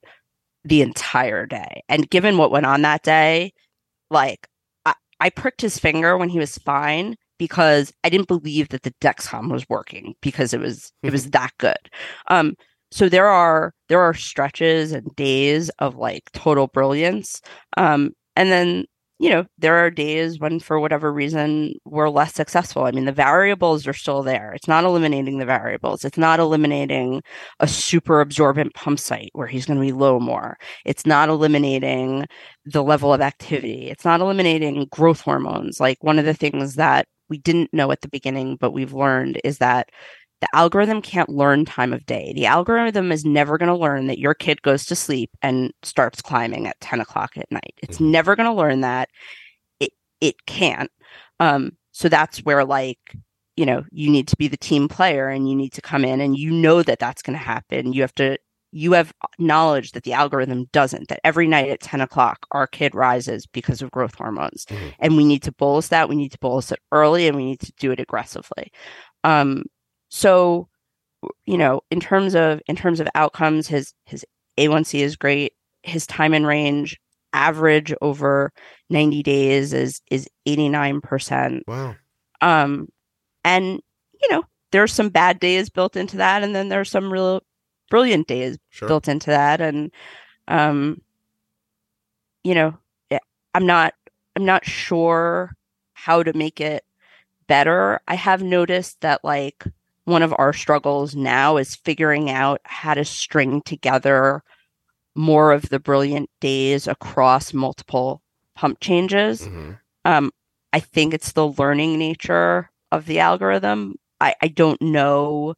[0.65, 1.83] the entire day.
[1.89, 3.53] And given what went on that day,
[4.11, 4.47] like
[4.85, 8.95] I, I pricked his finger when he was fine because I didn't believe that the
[9.01, 11.91] Dexcom was working because it was it was that good.
[12.29, 12.55] Um,
[12.93, 17.43] so there are there are stretches and days of like total brilliance
[17.77, 18.85] um and then,
[19.25, 22.85] you know, there are days when, for whatever reason, we're less successful.
[22.85, 24.53] I mean, the variables are still there.
[24.53, 26.05] It's not eliminating the variables.
[26.05, 27.23] It's not eliminating
[27.59, 30.59] a super absorbent pump site where he's going to be low more.
[30.85, 32.27] It's not eliminating
[32.67, 33.89] the level of activity.
[33.89, 35.81] It's not eliminating growth hormones.
[35.81, 39.41] Like one of the things that we didn't know at the beginning, but we've learned
[39.43, 39.89] is that
[40.45, 42.35] the algorithm can't learn time of day.
[42.35, 46.21] The algorithm is never going to learn that your kid goes to sleep and starts
[46.21, 47.73] climbing at 10 o'clock at night.
[47.79, 48.11] It's mm-hmm.
[48.11, 49.09] never going to learn that.
[49.81, 50.91] It it can't.
[51.41, 52.99] Um, so that's where like
[53.57, 56.21] you know you need to be the team player and you need to come in
[56.21, 57.95] and you know that that's going to happen.
[57.95, 58.37] You have to
[58.71, 62.95] you have knowledge that the algorithm doesn't that every night at 10 o'clock our kid
[62.95, 64.89] rises because of growth hormones mm-hmm.
[64.99, 67.61] and we need to bolus that we need to bolus it early and we need
[67.61, 68.73] to do it aggressively
[69.23, 69.63] um,
[70.15, 70.69] so,
[71.45, 74.25] you know, in terms of in terms of outcomes, his his
[74.57, 75.55] A1C is great.
[75.83, 77.01] His time in range
[77.33, 78.53] average over
[78.91, 81.63] 90 days is is 89%.
[81.67, 81.97] Wow.
[82.41, 82.87] Um
[83.43, 83.83] and
[84.23, 87.43] you know, there's some bad days built into that and then there's some real
[87.91, 88.87] brilliant days sure.
[88.87, 89.91] built into that and
[90.47, 91.03] um
[92.45, 92.79] you know,
[93.53, 93.95] I'm not
[94.37, 95.57] I'm not sure
[95.95, 96.85] how to make it
[97.49, 97.99] better.
[98.07, 99.65] I have noticed that like
[100.05, 104.43] one of our struggles now is figuring out how to string together
[105.15, 108.21] more of the brilliant days across multiple
[108.55, 109.43] pump changes.
[109.43, 109.73] Mm-hmm.
[110.05, 110.31] Um,
[110.73, 113.95] I think it's the learning nature of the algorithm.
[114.21, 115.55] I, I don't know,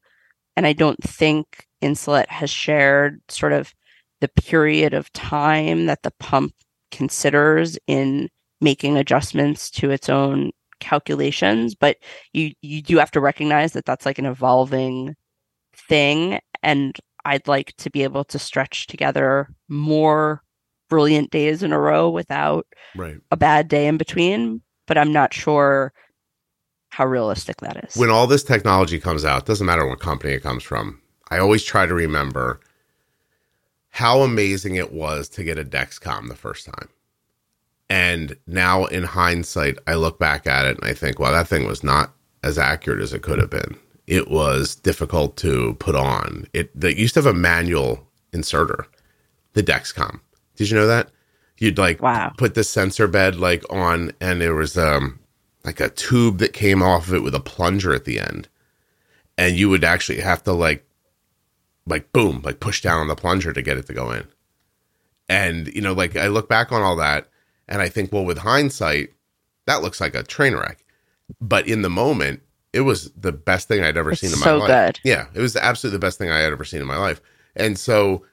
[0.56, 3.74] and I don't think Insulet has shared sort of
[4.20, 6.54] the period of time that the pump
[6.90, 8.28] considers in
[8.60, 10.50] making adjustments to its own
[10.80, 11.96] calculations, but
[12.32, 15.14] you you do have to recognize that that's like an evolving
[15.88, 20.42] thing and I'd like to be able to stretch together more
[20.88, 23.16] brilliant days in a row without right.
[23.32, 25.92] a bad day in between, but I'm not sure
[26.90, 27.96] how realistic that is.
[27.96, 31.00] When all this technology comes out, doesn't matter what company it comes from.
[31.28, 32.60] I always try to remember
[33.90, 36.88] how amazing it was to get a Dexcom the first time.
[37.88, 41.66] And now in hindsight, I look back at it and I think, well, that thing
[41.66, 42.12] was not
[42.42, 43.76] as accurate as it could have been.
[44.06, 46.46] It was difficult to put on.
[46.52, 48.86] It they used to have a manual inserter,
[49.54, 50.20] the Dexcom.
[50.56, 51.10] Did you know that?
[51.58, 52.32] You'd like wow.
[52.36, 55.18] put the sensor bed like on and there was um
[55.64, 58.48] like a tube that came off of it with a plunger at the end.
[59.38, 60.84] And you would actually have to like
[61.86, 64.26] like boom, like push down on the plunger to get it to go in.
[65.28, 67.28] And you know, like I look back on all that
[67.68, 69.10] and I think, well, with hindsight,
[69.66, 70.84] that looks like a train wreck.
[71.40, 72.42] But in the moment,
[72.72, 74.68] it was the best thing I'd ever it's seen in my so life.
[74.68, 75.00] Good.
[75.02, 77.20] Yeah, it was absolutely the best thing I had ever seen in my life.
[77.56, 78.24] And so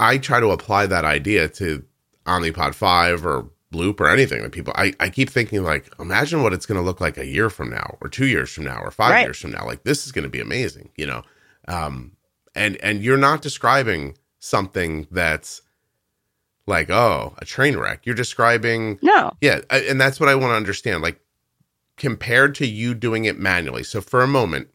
[0.00, 1.84] I try to apply that idea to
[2.26, 6.54] Omnipod 5 or Loop or anything that people I, I keep thinking like imagine what
[6.54, 8.90] it's going to look like a year from now or 2 years from now or
[8.90, 9.26] 5 right.
[9.26, 11.22] years from now like this is going to be amazing you know
[11.66, 12.12] um
[12.54, 15.60] and and you're not describing something that's
[16.68, 18.04] like oh a train wreck.
[18.04, 19.32] You're describing no.
[19.40, 21.20] Yeah and that's what i want to understand like
[21.96, 23.82] compared to you doing it manually.
[23.82, 24.68] So for a moment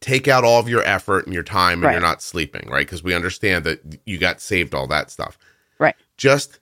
[0.00, 1.92] take out all of your effort and your time and right.
[1.92, 2.86] you're not sleeping right?
[2.86, 5.38] Because we understand that you got saved all that stuff.
[5.78, 5.96] Right.
[6.16, 6.58] Just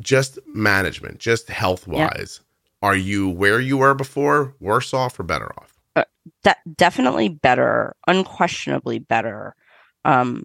[0.00, 2.40] just management just health wise
[2.82, 5.74] are you where you were before worse off or better off?
[5.96, 6.04] Uh,
[6.44, 9.56] de- definitely better unquestionably better
[10.04, 10.44] um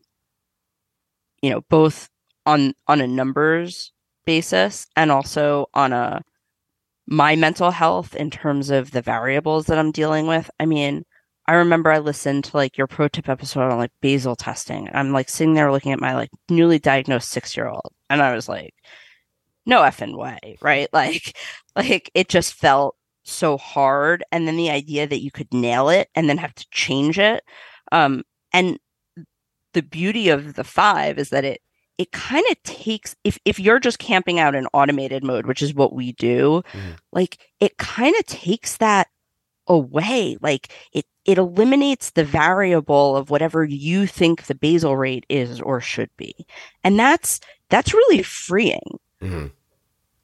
[1.43, 2.09] you know both
[2.45, 3.91] on on a numbers
[4.25, 6.21] basis and also on a
[7.07, 10.49] my mental health in terms of the variables that I'm dealing with.
[10.59, 11.03] I mean,
[11.47, 14.89] I remember I listened to like your pro tip episode on like basal testing.
[14.93, 18.33] I'm like sitting there looking at my like newly diagnosed six year old, and I
[18.33, 18.73] was like,
[19.65, 20.87] no effing way, right?
[20.93, 21.37] Like,
[21.75, 24.23] like it just felt so hard.
[24.31, 27.43] And then the idea that you could nail it and then have to change it.
[27.91, 28.23] Um,
[28.53, 28.79] and
[29.73, 31.61] the beauty of the five is that it
[31.97, 35.73] it kind of takes if if you're just camping out in automated mode, which is
[35.73, 36.97] what we do, mm.
[37.11, 39.07] like it kind of takes that
[39.67, 40.37] away.
[40.41, 45.79] Like it it eliminates the variable of whatever you think the basal rate is or
[45.79, 46.45] should be.
[46.83, 47.39] And that's
[47.69, 48.99] that's really freeing.
[49.21, 49.47] Mm-hmm.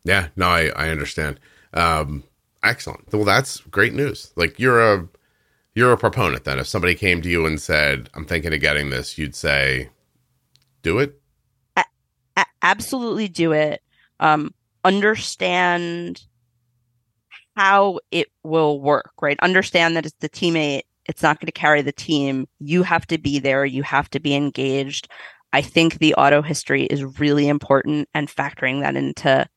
[0.04, 1.40] Yeah, no, I, I understand.
[1.74, 2.24] Um
[2.64, 3.14] excellent.
[3.14, 4.34] Well that's great news.
[4.36, 5.08] Like you're a
[5.76, 6.58] you're a proponent then.
[6.58, 9.90] If somebody came to you and said, I'm thinking of getting this, you'd say,
[10.82, 11.20] do it
[12.62, 13.82] absolutely do it.
[14.20, 14.53] Um,
[14.84, 16.24] understand
[17.55, 19.39] how it will work, right?
[19.41, 20.84] Understand that it's the teammate.
[21.05, 22.47] It's not going to carry the team.
[22.60, 23.66] You have to be there.
[23.66, 25.10] You have to be engaged.
[25.51, 29.47] I think the auto history is really important and factoring that into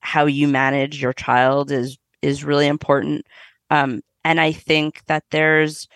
[0.00, 3.26] how you manage your child is is really important.
[3.70, 5.88] Um, and I think that there's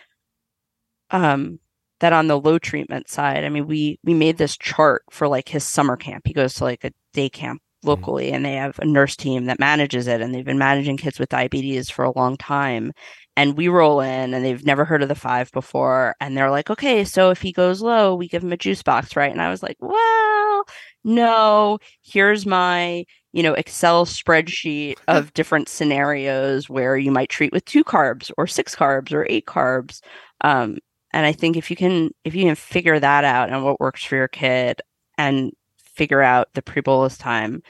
[1.11, 1.59] um,
[2.01, 5.49] that on the low treatment side, I mean, we we made this chart for like
[5.49, 6.27] his summer camp.
[6.27, 7.89] He goes to like a day camp mm-hmm.
[7.89, 8.37] locally, mm-hmm.
[8.37, 11.31] and they have a nurse team that manages it, and they've been managing kids with
[11.31, 12.93] diabetes for a long time.
[13.37, 16.71] And we roll in, and they've never heard of the five before, and they're like,
[16.71, 19.51] "Okay, so if he goes low, we give him a juice box, right?" And I
[19.51, 20.65] was like, "Well,
[21.05, 21.79] no.
[22.03, 27.85] Here's my you know excel spreadsheet of different scenarios where you might treat with two
[27.85, 30.01] carbs or six carbs or eight carbs
[30.43, 30.79] um,
[31.13, 34.05] and i think if you can if you can figure that out and what works
[34.05, 34.81] for your kid
[35.17, 35.53] and
[35.95, 37.63] figure out the pre-bolus time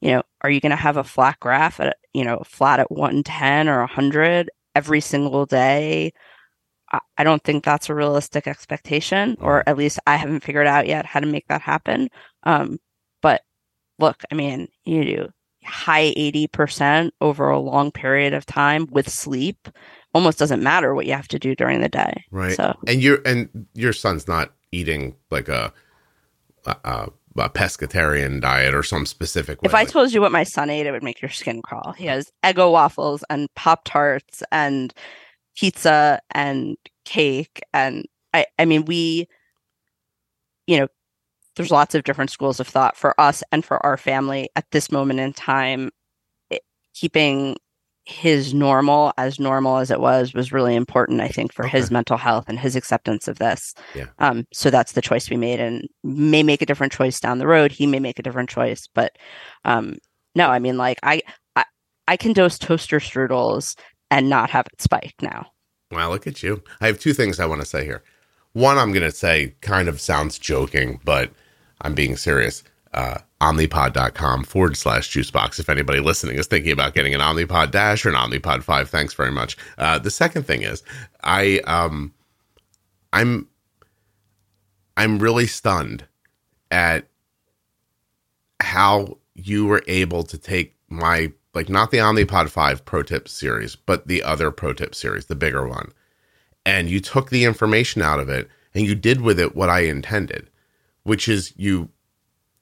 [0.00, 2.90] you know are you going to have a flat graph at you know flat at
[2.90, 6.12] 110 or 100 every single day?
[7.16, 11.06] I don't think that's a realistic expectation, or at least I haven't figured out yet
[11.06, 12.10] how to make that happen.
[12.42, 12.78] Um,
[13.22, 13.40] but
[13.98, 15.28] look, I mean, you do
[15.64, 19.68] high 80% over a long period of time with sleep
[20.14, 22.24] almost doesn't matter what you have to do during the day.
[22.30, 22.56] Right.
[22.56, 25.72] So, and your and your son's not eating like a,
[26.66, 29.62] a, a pescatarian diet or some specific.
[29.62, 29.66] Way.
[29.66, 31.92] If I told you what my son ate, it would make your skin crawl.
[31.92, 34.92] He has Eggo waffles and Pop Tarts and
[35.56, 38.46] pizza and cake, and I.
[38.58, 39.28] I mean, we,
[40.66, 40.88] you know,
[41.56, 44.92] there's lots of different schools of thought for us and for our family at this
[44.92, 45.90] moment in time.
[46.50, 46.62] It,
[46.94, 47.56] keeping
[48.04, 51.78] his normal as normal as it was was really important i think for okay.
[51.78, 54.06] his mental health and his acceptance of this yeah.
[54.18, 57.46] um so that's the choice we made and may make a different choice down the
[57.46, 59.12] road he may make a different choice but
[59.64, 59.96] um
[60.34, 61.22] no i mean like i
[61.54, 61.64] i,
[62.08, 63.76] I can dose toaster strudels
[64.10, 65.46] and not have it spike now
[65.92, 68.02] wow look at you i have two things i want to say here
[68.52, 71.30] one i'm going to say kind of sounds joking but
[71.82, 72.62] I'm being serious.
[72.94, 75.58] Uh, omnipod.com forward slash juicebox.
[75.58, 79.14] If anybody listening is thinking about getting an Omnipod Dash or an Omnipod 5, thanks
[79.14, 79.56] very much.
[79.78, 80.82] Uh, the second thing is,
[81.24, 82.14] I, um,
[83.12, 83.48] I'm,
[84.96, 86.06] I'm really stunned
[86.70, 87.08] at
[88.60, 93.74] how you were able to take my, like, not the Omnipod 5 Pro Tip series,
[93.74, 95.90] but the other Pro Tip series, the bigger one.
[96.64, 99.80] And you took the information out of it and you did with it what I
[99.80, 100.48] intended
[101.04, 101.88] which is you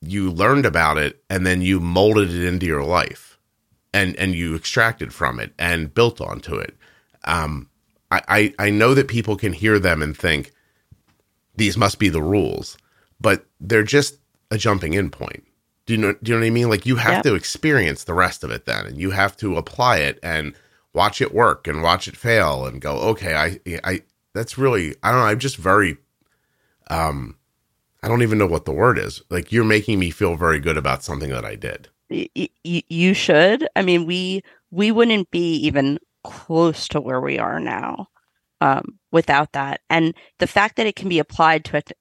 [0.01, 3.39] you learned about it and then you molded it into your life
[3.93, 6.77] and and you extracted from it and built onto it.
[7.25, 7.69] Um
[8.11, 10.53] I, I i know that people can hear them and think
[11.57, 12.79] these must be the rules
[13.21, 14.17] but they're just
[14.51, 15.45] a jumping in point.
[15.87, 16.71] Do you know do you know what i mean?
[16.71, 17.23] Like you have yep.
[17.25, 20.55] to experience the rest of it then and you have to apply it and
[20.93, 24.03] watch it work and watch it fail and go okay i i
[24.35, 25.97] that's really i don't know i'm just very
[26.91, 27.37] um
[28.03, 29.23] I don't even know what the word is.
[29.31, 31.89] Like you're making me feel very good about something that I did.
[32.09, 33.69] Y- y- you should.
[33.77, 38.07] I mean, we we wouldn't be even close to where we are now
[38.61, 39.81] um, without that.
[39.91, 41.93] And the fact that it can be applied to it,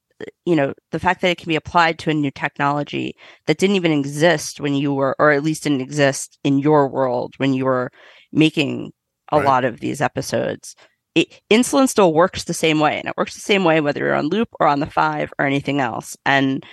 [0.45, 3.15] you know, the fact that it can be applied to a new technology
[3.47, 7.33] that didn't even exist when you were, or at least didn't exist in your world
[7.37, 7.91] when you were
[8.31, 8.91] making
[9.31, 9.45] a right.
[9.45, 10.75] lot of these episodes
[11.15, 14.15] it, insulin still works the same way, and it works the same way whether you're
[14.15, 16.17] on loop or on the five or anything else.
[16.25, 16.65] And,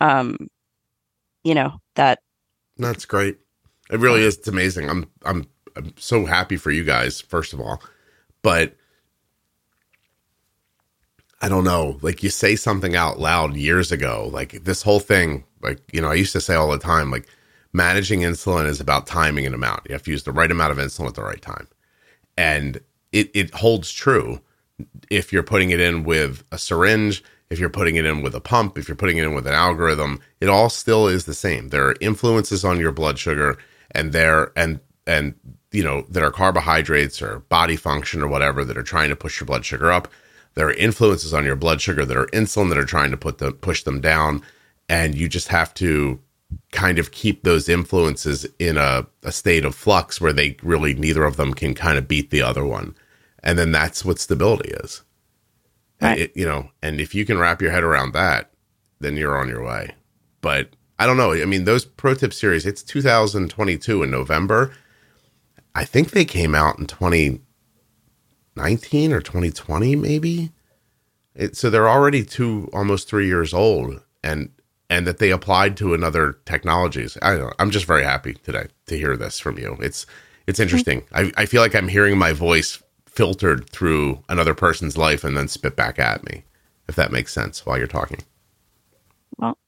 [0.00, 0.48] um,
[1.44, 2.20] you know that.
[2.76, 3.38] That's great.
[3.90, 4.36] It really is.
[4.36, 4.88] It's amazing.
[4.88, 7.20] I'm I'm I'm so happy for you guys.
[7.20, 7.82] First of all,
[8.42, 8.76] but
[11.40, 11.98] I don't know.
[12.02, 15.44] Like you say something out loud years ago, like this whole thing.
[15.62, 17.26] Like you know, I used to say all the time, like
[17.72, 19.86] managing insulin is about timing and amount.
[19.88, 21.68] You have to use the right amount of insulin at the right time.
[22.36, 22.80] And
[23.12, 24.40] it, it holds true
[25.10, 28.40] if you're putting it in with a syringe, if you're putting it in with a
[28.40, 31.68] pump, if you're putting it in with an algorithm, it all still is the same.
[31.68, 33.58] There are influences on your blood sugar
[33.90, 35.34] and there and and
[35.72, 39.40] you know, there are carbohydrates or body function or whatever that are trying to push
[39.40, 40.08] your blood sugar up.
[40.54, 43.38] There are influences on your blood sugar that are insulin that are trying to put
[43.38, 44.42] the push them down.
[44.88, 46.20] And you just have to
[46.72, 51.24] kind of keep those influences in a, a state of flux where they really neither
[51.24, 52.94] of them can kind of beat the other one.
[53.42, 55.02] And then that's what stability is.
[56.00, 56.20] Right.
[56.20, 58.50] It, you know and if you can wrap your head around that
[59.00, 59.94] then you're on your way.
[60.40, 61.32] But i don't know.
[61.32, 64.72] I mean those pro tip series it's 2022 in november.
[65.74, 70.52] I think they came out in 2019 or 2020 maybe?
[71.34, 74.00] It, so they're already two almost three years old.
[74.24, 74.50] And
[74.90, 77.16] and that they applied to another technologies.
[77.22, 77.52] I don't know.
[77.58, 79.76] I'm just very happy today to hear this from you.
[79.80, 80.06] It's
[80.46, 81.04] it's interesting.
[81.12, 85.48] I, I feel like I'm hearing my voice filtered through another person's life and then
[85.48, 86.44] spit back at me,
[86.88, 88.20] if that makes sense while you're talking.
[89.36, 89.58] Well,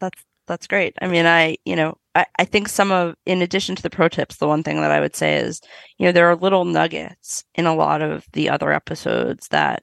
[0.00, 0.94] that's that's great.
[1.00, 4.08] I mean, I you know I, I think some of, in addition to the pro
[4.08, 5.60] tips, the one thing that I would say is,
[5.98, 9.82] you know, there are little nuggets in a lot of the other episodes that,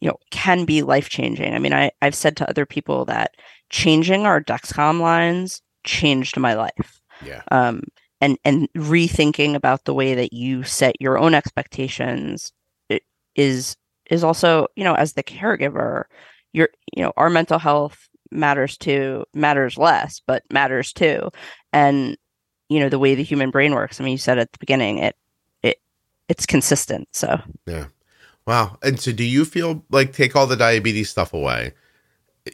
[0.00, 1.54] you know, can be life changing.
[1.54, 3.32] I mean, I, I've said to other people that
[3.72, 7.00] changing our Dexcom lines changed my life.
[7.24, 7.42] Yeah.
[7.50, 7.82] Um,
[8.20, 12.52] and and rethinking about the way that you set your own expectations
[13.34, 13.76] is
[14.10, 16.04] is also, you know, as the caregiver,
[16.52, 21.30] your you know, our mental health matters too, matters less, but matters too.
[21.72, 22.16] And
[22.68, 24.00] you know, the way the human brain works.
[24.00, 25.16] I mean, you said at the beginning, it
[25.62, 25.78] it
[26.28, 27.08] it's consistent.
[27.12, 27.86] So yeah.
[28.46, 28.78] Wow.
[28.82, 31.72] And so do you feel like take all the diabetes stuff away?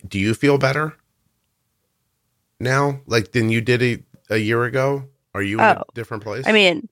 [0.07, 0.97] Do you feel better
[2.61, 3.01] now?
[3.07, 3.99] Like than you did a,
[4.31, 5.05] a year ago?
[5.35, 5.85] Are you in a Oh.
[5.95, 6.47] different place?
[6.47, 6.89] I mean,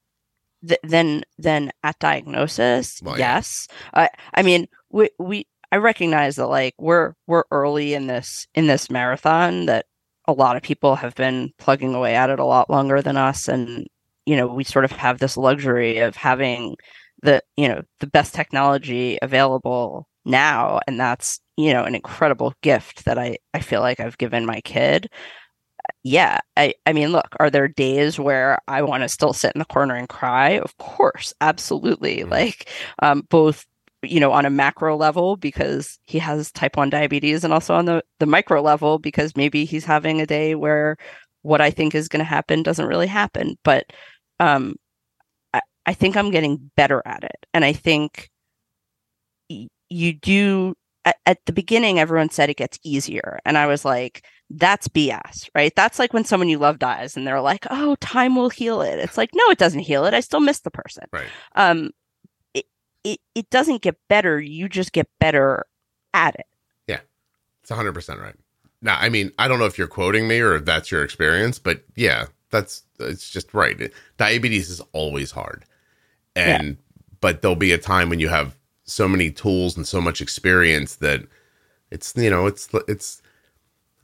[0.66, 3.36] th- then then at diagnosis, Well, yeah.
[3.36, 3.68] yes.
[3.94, 8.66] I I mean, we we I recognize that like we're we're early in this in
[8.66, 9.86] this marathon that
[10.28, 13.48] a lot of people have been plugging away at it a lot longer than us
[13.48, 13.86] and
[14.26, 16.74] you know, we sort of have this luxury of having
[17.22, 23.04] the, you know, the best technology available now and that's, you know, an incredible gift
[23.04, 25.08] that I I feel like I've given my kid
[26.05, 29.59] yeah i i mean look are there days where i want to still sit in
[29.59, 30.51] the corner and cry?
[30.61, 32.18] Of course absolutely.
[32.18, 32.30] Mhm.
[32.30, 32.68] like
[33.03, 33.66] um both
[34.03, 37.87] you know on a macro level because he has type 1 diabetes and also on
[37.87, 40.97] the the micro level because maybe he's having a day where
[41.43, 43.57] what i think is going to happen doesn't really happen.
[43.64, 43.87] But
[44.41, 44.76] um
[45.55, 47.37] i i think i'm getting better at it.
[47.55, 48.30] And i think
[49.51, 50.74] y- you do
[51.07, 55.48] at, at the beginning everyone said it gets easier and i was like that's BS,
[55.54, 55.74] right?
[55.74, 58.98] That's like when someone you love dies and they're like, "Oh, time will heal it."
[58.98, 60.14] It's like, no, it doesn't heal it.
[60.14, 61.04] I still miss the person.
[61.12, 61.26] right.
[61.54, 61.90] Um,
[62.54, 62.66] it
[63.02, 64.40] it it doesn't get better.
[64.40, 65.66] You just get better
[66.14, 66.46] at it.
[66.86, 67.00] Yeah.
[67.62, 68.34] It's 100% right.
[68.82, 71.59] Now, I mean, I don't know if you're quoting me or if that's your experience,
[71.59, 73.92] but yeah, that's it's just right.
[74.16, 75.64] Diabetes is always hard.
[76.36, 76.76] And
[77.20, 78.57] but there'll be a time when you have
[78.87, 81.22] so many tools and so much experience that
[81.91, 83.22] it's you know, it's it's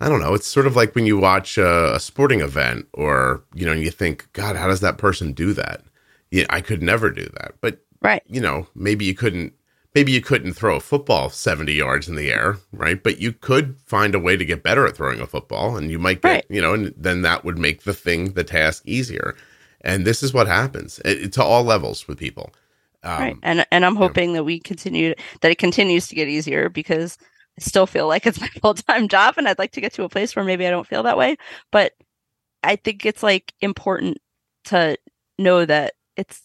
[0.01, 3.43] I don't know, it's sort of like when you watch a, a sporting event or
[3.55, 5.83] you know, and you think, god, how does that person do that?
[6.31, 7.55] Yeah, I could never do that.
[7.61, 8.23] But Right.
[8.27, 9.53] you know, maybe you couldn't
[9.95, 13.01] maybe you couldn't throw a football 70 yards in the air, right?
[13.01, 15.99] But you could find a way to get better at throwing a football and you
[15.99, 16.47] might get, Right.
[16.49, 19.37] you know, and then that would make the thing, the task easier.
[19.83, 22.53] And this is what happens it, to all levels with people.
[23.03, 23.37] Um, right.
[23.43, 27.19] And and I'm hoping that we continue that it continues to get easier because
[27.59, 30.09] I still feel like it's my full-time job and I'd like to get to a
[30.09, 31.37] place where maybe I don't feel that way,
[31.71, 31.93] but
[32.63, 34.19] I think it's like important
[34.65, 34.97] to
[35.39, 36.43] know that it's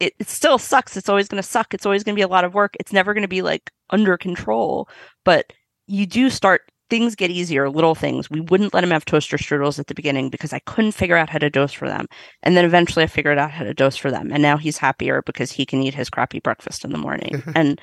[0.00, 0.96] it, it still sucks.
[0.96, 1.72] It's always going to suck.
[1.72, 2.76] It's always going to be a lot of work.
[2.78, 4.88] It's never going to be like under control,
[5.24, 5.52] but
[5.86, 8.30] you do start things get easier, little things.
[8.30, 11.28] We wouldn't let him have toaster strudels at the beginning because I couldn't figure out
[11.28, 12.06] how to dose for them.
[12.44, 14.30] And then eventually I figured out how to dose for them.
[14.30, 17.42] And now he's happier because he can eat his crappy breakfast in the morning.
[17.56, 17.80] and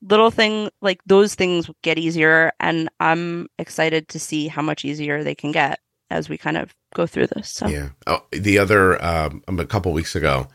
[0.00, 5.22] little thing like those things get easier and I'm excited to see how much easier
[5.22, 7.50] they can get as we kind of go through this.
[7.50, 7.90] So Yeah.
[8.06, 10.48] Oh, the other, um, a couple weeks ago,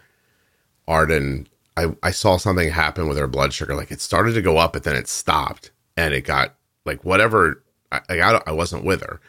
[0.88, 1.47] Arden,
[1.78, 3.76] I, I saw something happen with her blood sugar.
[3.76, 6.55] Like it started to go up, but then it stopped and it got
[6.86, 7.64] like whatever.
[7.91, 9.19] I, I, I wasn't with her,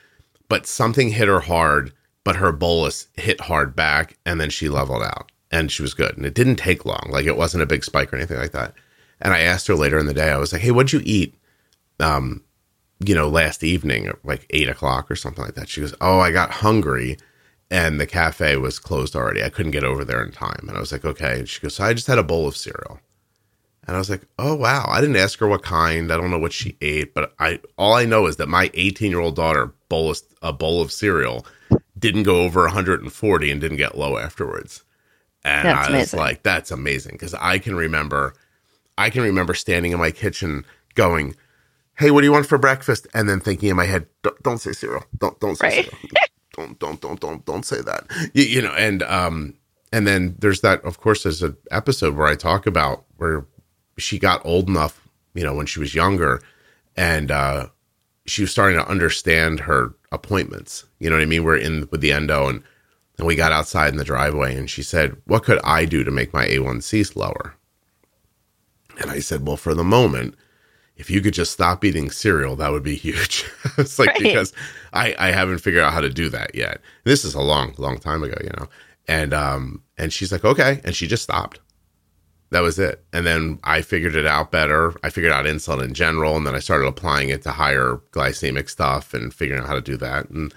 [0.49, 1.93] but something hit her hard,
[2.25, 6.17] but her bolus hit hard back and then she leveled out and she was good.
[6.17, 7.09] And it didn't take long.
[7.11, 8.75] Like it wasn't a big spike or anything like that.
[9.21, 11.35] And I asked her later in the day, I was like, Hey, what'd you eat?
[11.99, 12.43] Um,
[13.05, 15.69] you know, last evening like eight o'clock or something like that.
[15.69, 17.17] She goes, Oh, I got hungry
[17.71, 19.45] and the cafe was closed already.
[19.45, 20.67] I couldn't get over there in time.
[20.67, 21.41] And I was like, okay.
[21.41, 22.99] And she goes, so I just had a bowl of cereal.
[23.91, 24.85] And I was like, oh wow.
[24.89, 26.13] I didn't ask her what kind.
[26.13, 29.11] I don't know what she ate, but I all I know is that my 18
[29.11, 31.45] year old daughter bolus a bowl of cereal,
[31.99, 34.85] didn't go over 140 and didn't get low afterwards.
[35.45, 36.19] And That's I was amazing.
[36.21, 38.35] like, that's amazing because I can remember,
[38.97, 40.65] I can remember standing in my kitchen
[40.95, 41.35] going,
[41.99, 44.59] "Hey, what do you want for breakfast?" And then thinking in my head, "Don't, don't
[44.59, 45.03] say cereal.
[45.19, 45.85] Don't don't say Right.
[45.87, 45.99] cereal.
[46.57, 49.55] Don't don't don't don't don't say that." You, you know, and um,
[49.93, 50.85] and then there's that.
[50.85, 53.47] Of course, there's an episode where I talk about where
[54.01, 56.43] she got old enough, you know, when she was younger,
[56.97, 57.69] and uh,
[58.27, 60.85] she was starting to understand her appointments.
[60.99, 61.45] You know what I mean?
[61.45, 62.63] We're in with the endo, and
[63.19, 66.11] and we got outside in the driveway, and she said, "What could I do to
[66.11, 67.55] make my A1C lower?"
[69.01, 70.35] And I said, "Well, for the moment."
[70.97, 73.47] If you could just stop eating cereal, that would be huge.
[73.79, 74.19] it's like Right.
[74.19, 74.53] because
[74.93, 76.83] I, I haven't figured out how to do that yet.
[77.05, 78.69] This is a long, long time ago, you know.
[79.09, 81.59] And um and she's like, okay, and she just stopped.
[82.51, 83.05] That was it.
[83.13, 84.95] And then I figured it out better.
[85.05, 88.69] I figured out insulin in general, and then I started applying it to higher glycemic
[88.69, 90.29] stuff and figuring out how to do that.
[90.31, 90.53] And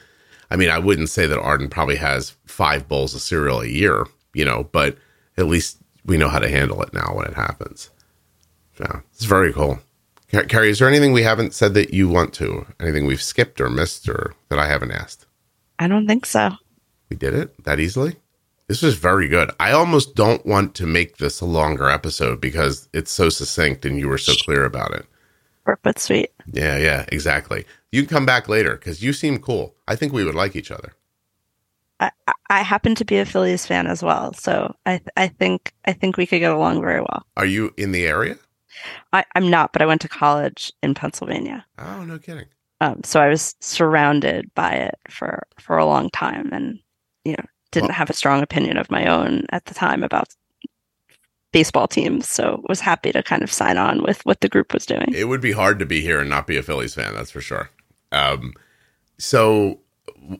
[0.49, 4.05] I mean, I wouldn't say that Arden probably has five bowls of cereal a year,
[4.33, 4.97] you know, but
[5.37, 7.89] at least we know how to handle it now when it happens.
[8.79, 9.79] Yeah, it's very cool.
[10.47, 12.65] Carrie, is there anything we haven't said that you want to?
[12.79, 15.27] Anything we've skipped or missed or that I haven't asked?
[15.77, 16.51] I don't think so.
[17.09, 18.15] We did it that easily?
[18.67, 19.51] This was very good.
[19.59, 23.99] I almost don't want to make this a longer episode because it's so succinct and
[23.99, 25.05] you were so clear about it.
[25.65, 26.31] Short but sweet.
[26.51, 27.65] Yeah, yeah, exactly.
[27.91, 29.75] You can come back later because you seem cool.
[29.87, 30.93] I think we would like each other.
[31.99, 32.11] I,
[32.49, 36.17] I happen to be a Phillies fan as well, so I I think I think
[36.17, 37.25] we could get along very well.
[37.37, 38.37] Are you in the area?
[39.13, 41.65] I, I'm not, but I went to college in Pennsylvania.
[41.77, 42.47] Oh, no kidding.
[42.81, 46.79] Um, so I was surrounded by it for for a long time, and
[47.23, 50.33] you know, didn't have a strong opinion of my own at the time about
[51.51, 52.27] baseball teams.
[52.27, 55.13] So was happy to kind of sign on with what the group was doing.
[55.13, 57.41] It would be hard to be here and not be a Phillies fan, that's for
[57.41, 57.69] sure.
[58.11, 58.53] Um,
[59.17, 59.79] so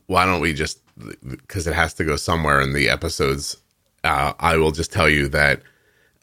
[0.08, 0.80] why don't we just
[1.26, 3.58] because it has to go somewhere in the episodes?
[4.04, 5.62] Uh, I will just tell you that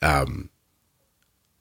[0.03, 0.51] um,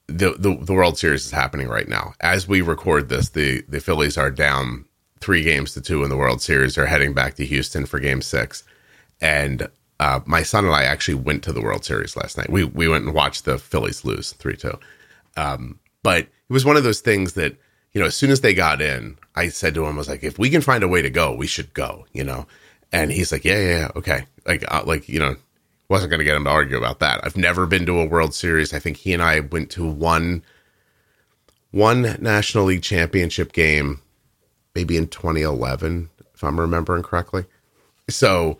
[0.08, 3.30] the, the the World Series is happening right now as we record this.
[3.30, 4.86] The the Phillies are down
[5.22, 6.78] three games to two in the World Series.
[6.78, 8.64] Are heading back to Houston for Game Six,
[9.22, 9.67] and
[9.99, 12.49] uh, my son and I actually went to the World Series last night.
[12.49, 14.78] We we went and watched the Phillies lose three two.
[15.38, 17.57] Um, but it was one of those things that
[17.91, 20.24] you know, as soon as they got in, I said to him, I was like,
[20.24, 22.45] if we can find a way to go, we should go, you know?
[22.91, 24.26] And he's like, yeah, yeah, yeah okay.
[24.45, 25.36] Like, uh, like, you know,
[25.89, 27.20] wasn't going to get him to argue about that.
[27.24, 28.74] I've never been to a World Series.
[28.74, 30.43] I think he and I went to one,
[31.72, 34.01] one National League championship game,
[34.76, 37.45] maybe in 2011, if I'm remembering correctly.
[38.07, 38.59] So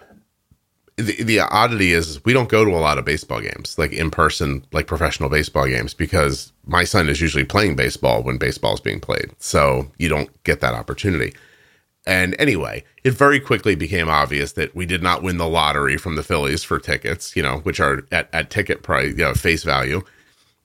[1.02, 4.12] the, the oddity is we don't go to a lot of baseball games, like in
[4.12, 8.80] person, like professional baseball games, because my son is usually playing baseball when baseball is
[8.80, 9.32] being played.
[9.39, 11.34] So you don't get that opportunity.
[12.06, 16.16] And anyway, it very quickly became obvious that we did not win the lottery from
[16.16, 19.64] the Phillies for tickets, you know, which are at, at ticket price, you know, face
[19.64, 20.02] value.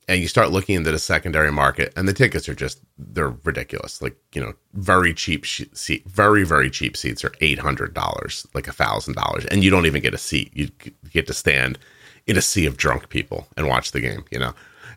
[0.06, 4.00] And you start looking into the secondary market, and the tickets are just, they're ridiculous.
[4.00, 9.46] Like, you know, very cheap seat, very, very cheap seats are $800, like a $1,000.
[9.46, 10.52] And you don't even get a seat.
[10.54, 10.70] You
[11.12, 11.78] get to stand
[12.26, 14.54] in a sea of drunk people and watch the game, you know?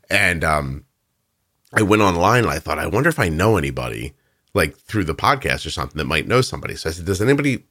[0.10, 0.86] And um,
[1.74, 4.14] I went online and I thought, I wonder if I know anybody
[4.54, 6.76] like through the podcast or something that might know somebody.
[6.76, 7.64] So I said, does anybody,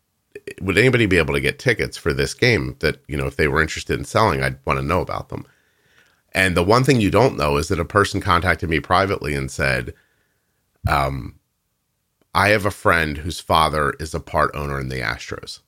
[0.60, 3.48] would anybody be able to get tickets for this game that, you know, if they
[3.48, 5.46] were interested in selling, I'd want to know about them.
[6.32, 9.50] And the one thing you don't know is that a person contacted me privately and
[9.50, 9.94] said,
[10.88, 11.38] um,
[12.34, 15.60] I have a friend whose father is a part owner in the Astros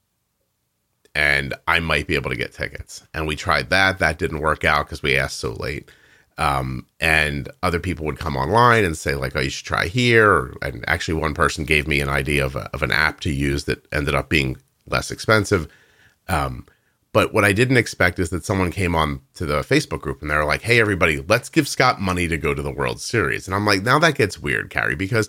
[1.19, 3.03] and I might be able to get tickets.
[3.13, 3.99] And we tried that.
[3.99, 5.91] That didn't work out because we asked so late.
[6.39, 10.55] Um, and other people would come online and say like, "Oh, you should try here."
[10.63, 13.65] And actually, one person gave me an idea of a, of an app to use
[13.65, 14.57] that ended up being
[14.87, 15.67] less expensive.
[16.29, 16.65] Um,
[17.19, 20.31] but what I didn't expect is that someone came on to the Facebook group and
[20.31, 23.57] they're like, "Hey, everybody, let's give Scott money to go to the World Series." And
[23.57, 25.29] I'm like, now that gets weird, Carrie, because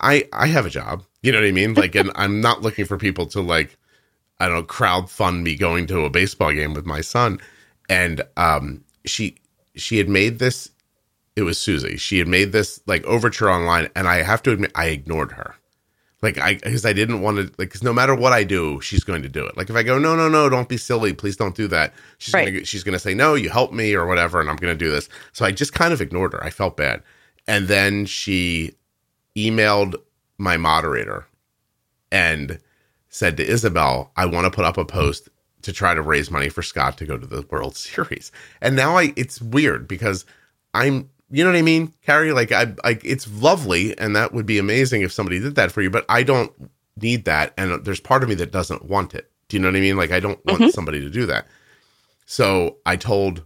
[0.00, 1.04] I I have a job.
[1.22, 1.74] You know what I mean?
[1.74, 3.78] Like, and I'm not looking for people to like,
[4.40, 7.38] I don't know, crowd fund me going to a baseball game with my son.
[7.88, 9.36] And um, she
[9.76, 10.72] she had made this.
[11.36, 11.96] It was Susie.
[11.96, 15.54] She had made this like overture online, and I have to admit, I ignored her.
[16.22, 19.04] Like I, because I didn't want to, like, because no matter what I do, she's
[19.04, 19.56] going to do it.
[19.56, 21.94] Like if I go, no, no, no, don't be silly, please don't do that.
[22.18, 22.52] She's Right.
[22.52, 25.08] gonna, she's gonna say, no, you help me or whatever, and I'm gonna do this.
[25.32, 26.44] So I just kind of ignored her.
[26.44, 27.02] I felt bad,
[27.48, 28.74] and then she
[29.36, 29.94] emailed
[30.38, 31.26] my moderator
[32.12, 32.58] and
[33.08, 35.28] said to Isabel, I want to put up a post
[35.62, 38.30] to try to raise money for Scott to go to the World Series.
[38.60, 40.24] And now I it's weird because
[40.74, 42.32] I'm you know what I mean, Carrie?
[42.32, 45.82] Like I like it's lovely and that would be amazing if somebody did that for
[45.82, 46.52] you, but I don't
[46.96, 49.30] need that and there's part of me that doesn't want it.
[49.48, 49.96] Do you know what I mean?
[49.96, 50.70] Like I don't want mm-hmm.
[50.70, 51.46] somebody to do that.
[52.26, 53.44] So I told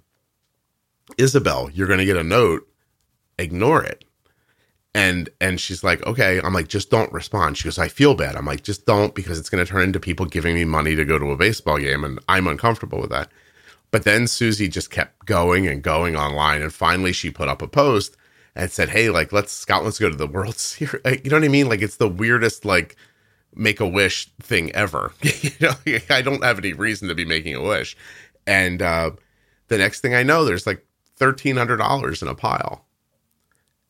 [1.19, 2.67] Isabel, you're going to get a note,
[3.39, 4.05] ignore it
[4.95, 8.37] and and she's like okay i'm like just don't respond she goes i feel bad
[8.37, 11.05] i'm like just don't because it's going to turn into people giving me money to
[11.05, 13.31] go to a baseball game and i'm uncomfortable with that
[13.95, 17.69] but then susie just kept going and going online and finally she put up a
[17.69, 18.17] post
[18.57, 21.01] and said hey like let's go to the world series.
[21.23, 21.69] You know what i mean?
[21.69, 22.97] Like it's the weirdest like
[23.55, 25.13] make a wish thing ever.
[25.23, 25.75] You know
[26.11, 27.97] i don't have any reason to be making a wish.
[28.49, 29.13] And uh
[29.69, 30.85] the next thing i know there's like
[31.21, 32.85] $1300 in a pile.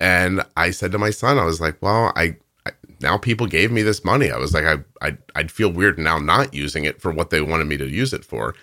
[0.00, 2.36] And I said to my son, I was like, well, I,
[2.66, 4.30] I now people gave me this money.
[4.30, 7.40] I was like, I, I, I'd feel weird now not using it for what they
[7.40, 8.54] wanted me to use it for.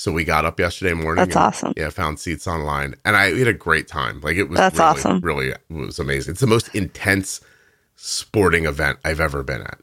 [0.00, 1.22] So we got up yesterday morning.
[1.22, 1.74] That's and, awesome.
[1.76, 4.22] Yeah, found seats online, and I had a great time.
[4.22, 4.56] Like it was.
[4.56, 5.20] That's really, awesome.
[5.20, 6.32] Really, it was amazing.
[6.32, 7.42] It's the most intense
[7.96, 9.78] sporting event I've ever been at.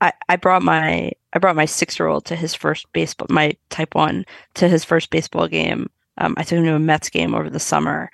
[0.00, 3.54] I, I brought my I brought my six year old to his first baseball, my
[3.68, 4.24] type one
[4.54, 5.90] to his first baseball game.
[6.16, 8.10] Um, I took him to a Mets game over the summer,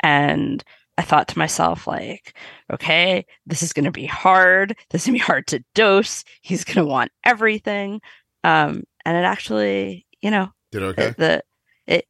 [0.00, 0.64] and
[0.96, 2.38] I thought to myself, like,
[2.72, 4.78] okay, this is going to be hard.
[4.88, 6.24] This is going to be hard to dose.
[6.40, 8.00] He's going to want everything.
[8.44, 11.06] Um, and it actually, you know, did okay.
[11.08, 11.44] It, the
[11.86, 12.06] it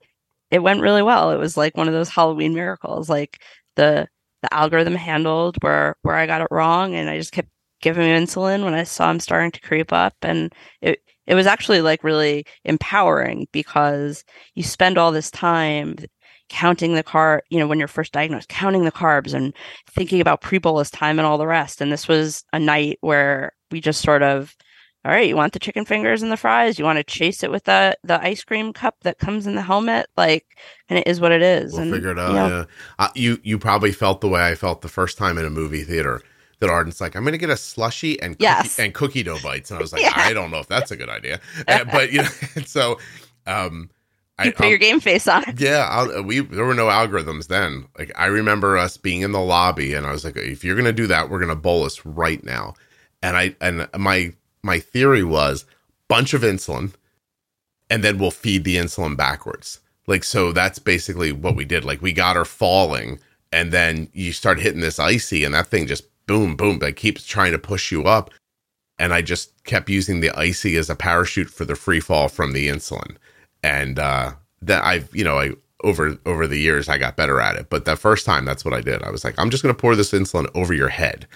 [0.50, 1.32] it went really well.
[1.32, 3.10] It was like one of those Halloween miracles.
[3.10, 3.42] Like
[3.76, 4.08] the
[4.42, 7.48] the algorithm handled where where I got it wrong, and I just kept
[7.82, 11.46] giving him insulin when I saw him starting to creep up, and it it was
[11.46, 14.24] actually like really empowering because
[14.54, 15.96] you spend all this time
[16.50, 19.54] counting the car, you know, when you're first diagnosed, counting the carbs and
[19.90, 21.80] thinking about pre-bolus time and all the rest.
[21.80, 24.54] And this was a night where we just sort of,
[25.04, 26.78] all right, you want the chicken fingers and the fries?
[26.78, 29.62] You want to chase it with the the ice cream cup that comes in the
[29.62, 30.06] helmet?
[30.16, 30.46] Like,
[30.88, 31.72] and it is what it is.
[31.72, 32.28] We'll and, figure it out.
[32.28, 32.64] You know, yeah.
[32.98, 35.84] Uh, you you probably felt the way I felt the first time in a movie
[35.84, 36.22] theater.
[36.60, 38.78] That Arden's like, I'm going to get a slushy and cookie, yes.
[38.78, 40.12] and cookie dough bites, and I was like, yeah.
[40.14, 42.28] I don't know if that's a good idea, and, but you know,
[42.64, 42.98] so
[43.46, 43.90] um,
[44.42, 45.44] you I, put um, your game face on.
[45.58, 47.88] Yeah, I'll, we there were no algorithms then.
[47.98, 50.92] Like I remember us being in the lobby, and I was like, if you're gonna
[50.92, 52.74] do that, we're gonna bolus right now.
[53.22, 54.32] And I and my
[54.64, 55.64] my theory was
[56.08, 56.92] bunch of insulin,
[57.90, 59.80] and then we'll feed the insulin backwards.
[60.06, 61.84] Like so, that's basically what we did.
[61.84, 63.20] Like we got her falling,
[63.52, 67.24] and then you start hitting this ICEE, and that thing just boom boom that keeps
[67.24, 68.30] trying to push you up.
[68.98, 72.52] And I just kept using the ICEE as a parachute for the free fall from
[72.52, 73.16] the insulin
[73.64, 74.32] and uh,
[74.62, 77.70] that I've you know I over over the years I got better at it.
[77.70, 79.02] But the first time, that's what I did.
[79.02, 81.26] I was like, I'm just gonna pour this insulin over your head,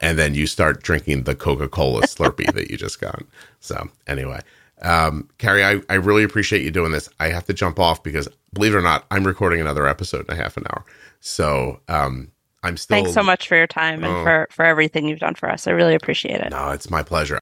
[0.00, 3.22] and then you start drinking the Coca Cola Slurpee that you just got.
[3.60, 4.40] So anyway,
[4.82, 7.08] um, Carrie, I, I really appreciate you doing this.
[7.20, 10.38] I have to jump off because believe it or not, I'm recording another episode in
[10.38, 10.84] a half an hour.
[11.20, 12.30] So um,
[12.62, 12.96] I'm still.
[12.96, 14.24] Thanks so much for your time and oh.
[14.24, 15.66] for for everything you've done for us.
[15.66, 16.50] I really appreciate it.
[16.50, 17.38] No, it's my pleasure.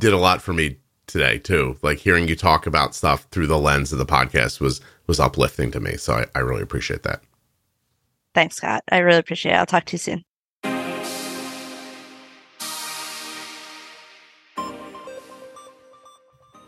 [0.00, 1.76] Did a lot for me today too.
[1.82, 5.70] Like hearing you talk about stuff through the lens of the podcast was was uplifting
[5.72, 5.96] to me.
[5.96, 7.22] So I, I really appreciate that.
[8.34, 8.84] Thanks, Scott.
[8.92, 9.56] I really appreciate it.
[9.56, 10.24] I'll talk to you soon.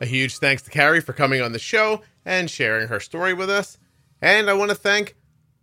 [0.00, 3.50] A huge thanks to Carrie for coming on the show and sharing her story with
[3.50, 3.78] us.
[4.22, 5.14] And I want to thank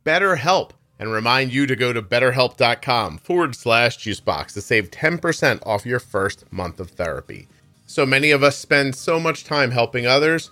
[0.05, 5.85] BetterHelp and remind you to go to betterhelp.com forward slash juicebox to save 10% off
[5.85, 7.47] your first month of therapy.
[7.85, 10.51] So many of us spend so much time helping others.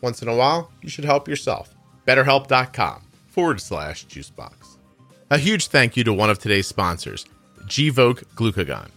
[0.00, 1.74] Once in a while, you should help yourself.
[2.06, 4.76] BetterHelp.com forward slash juicebox.
[5.30, 7.24] A huge thank you to one of today's sponsors,
[7.66, 8.90] Gvoke Glucagon.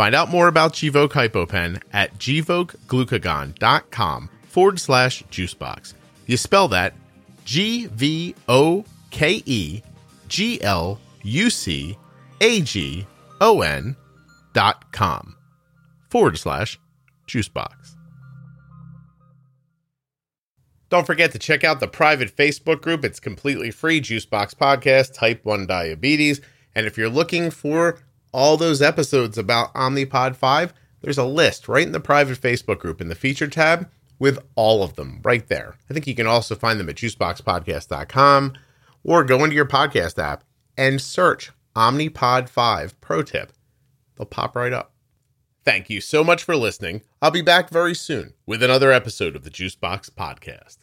[0.00, 5.92] Find out more about Gvoke HypoPen at gvokeglucagon.com forward slash juicebox.
[6.24, 6.94] You spell that
[7.44, 9.82] G V O K E
[10.26, 11.98] G L U C
[12.40, 13.06] A G
[13.42, 13.94] O N
[14.54, 15.36] dot com
[16.08, 16.80] forward slash
[17.28, 17.96] Juicebox.
[20.88, 23.04] Don't forget to check out the private Facebook group.
[23.04, 26.40] It's completely free Juicebox Podcast, Type 1 Diabetes.
[26.74, 27.98] And if you're looking for
[28.32, 33.00] all those episodes about Omnipod 5, there's a list right in the private Facebook group
[33.00, 35.76] in the feature tab with all of them right there.
[35.88, 38.54] I think you can also find them at juiceboxpodcast.com
[39.02, 40.44] or go into your podcast app
[40.76, 43.52] and search Omnipod 5 Pro Tip.
[44.16, 44.92] They'll pop right up.
[45.64, 47.02] Thank you so much for listening.
[47.20, 50.78] I'll be back very soon with another episode of the Juicebox Podcast.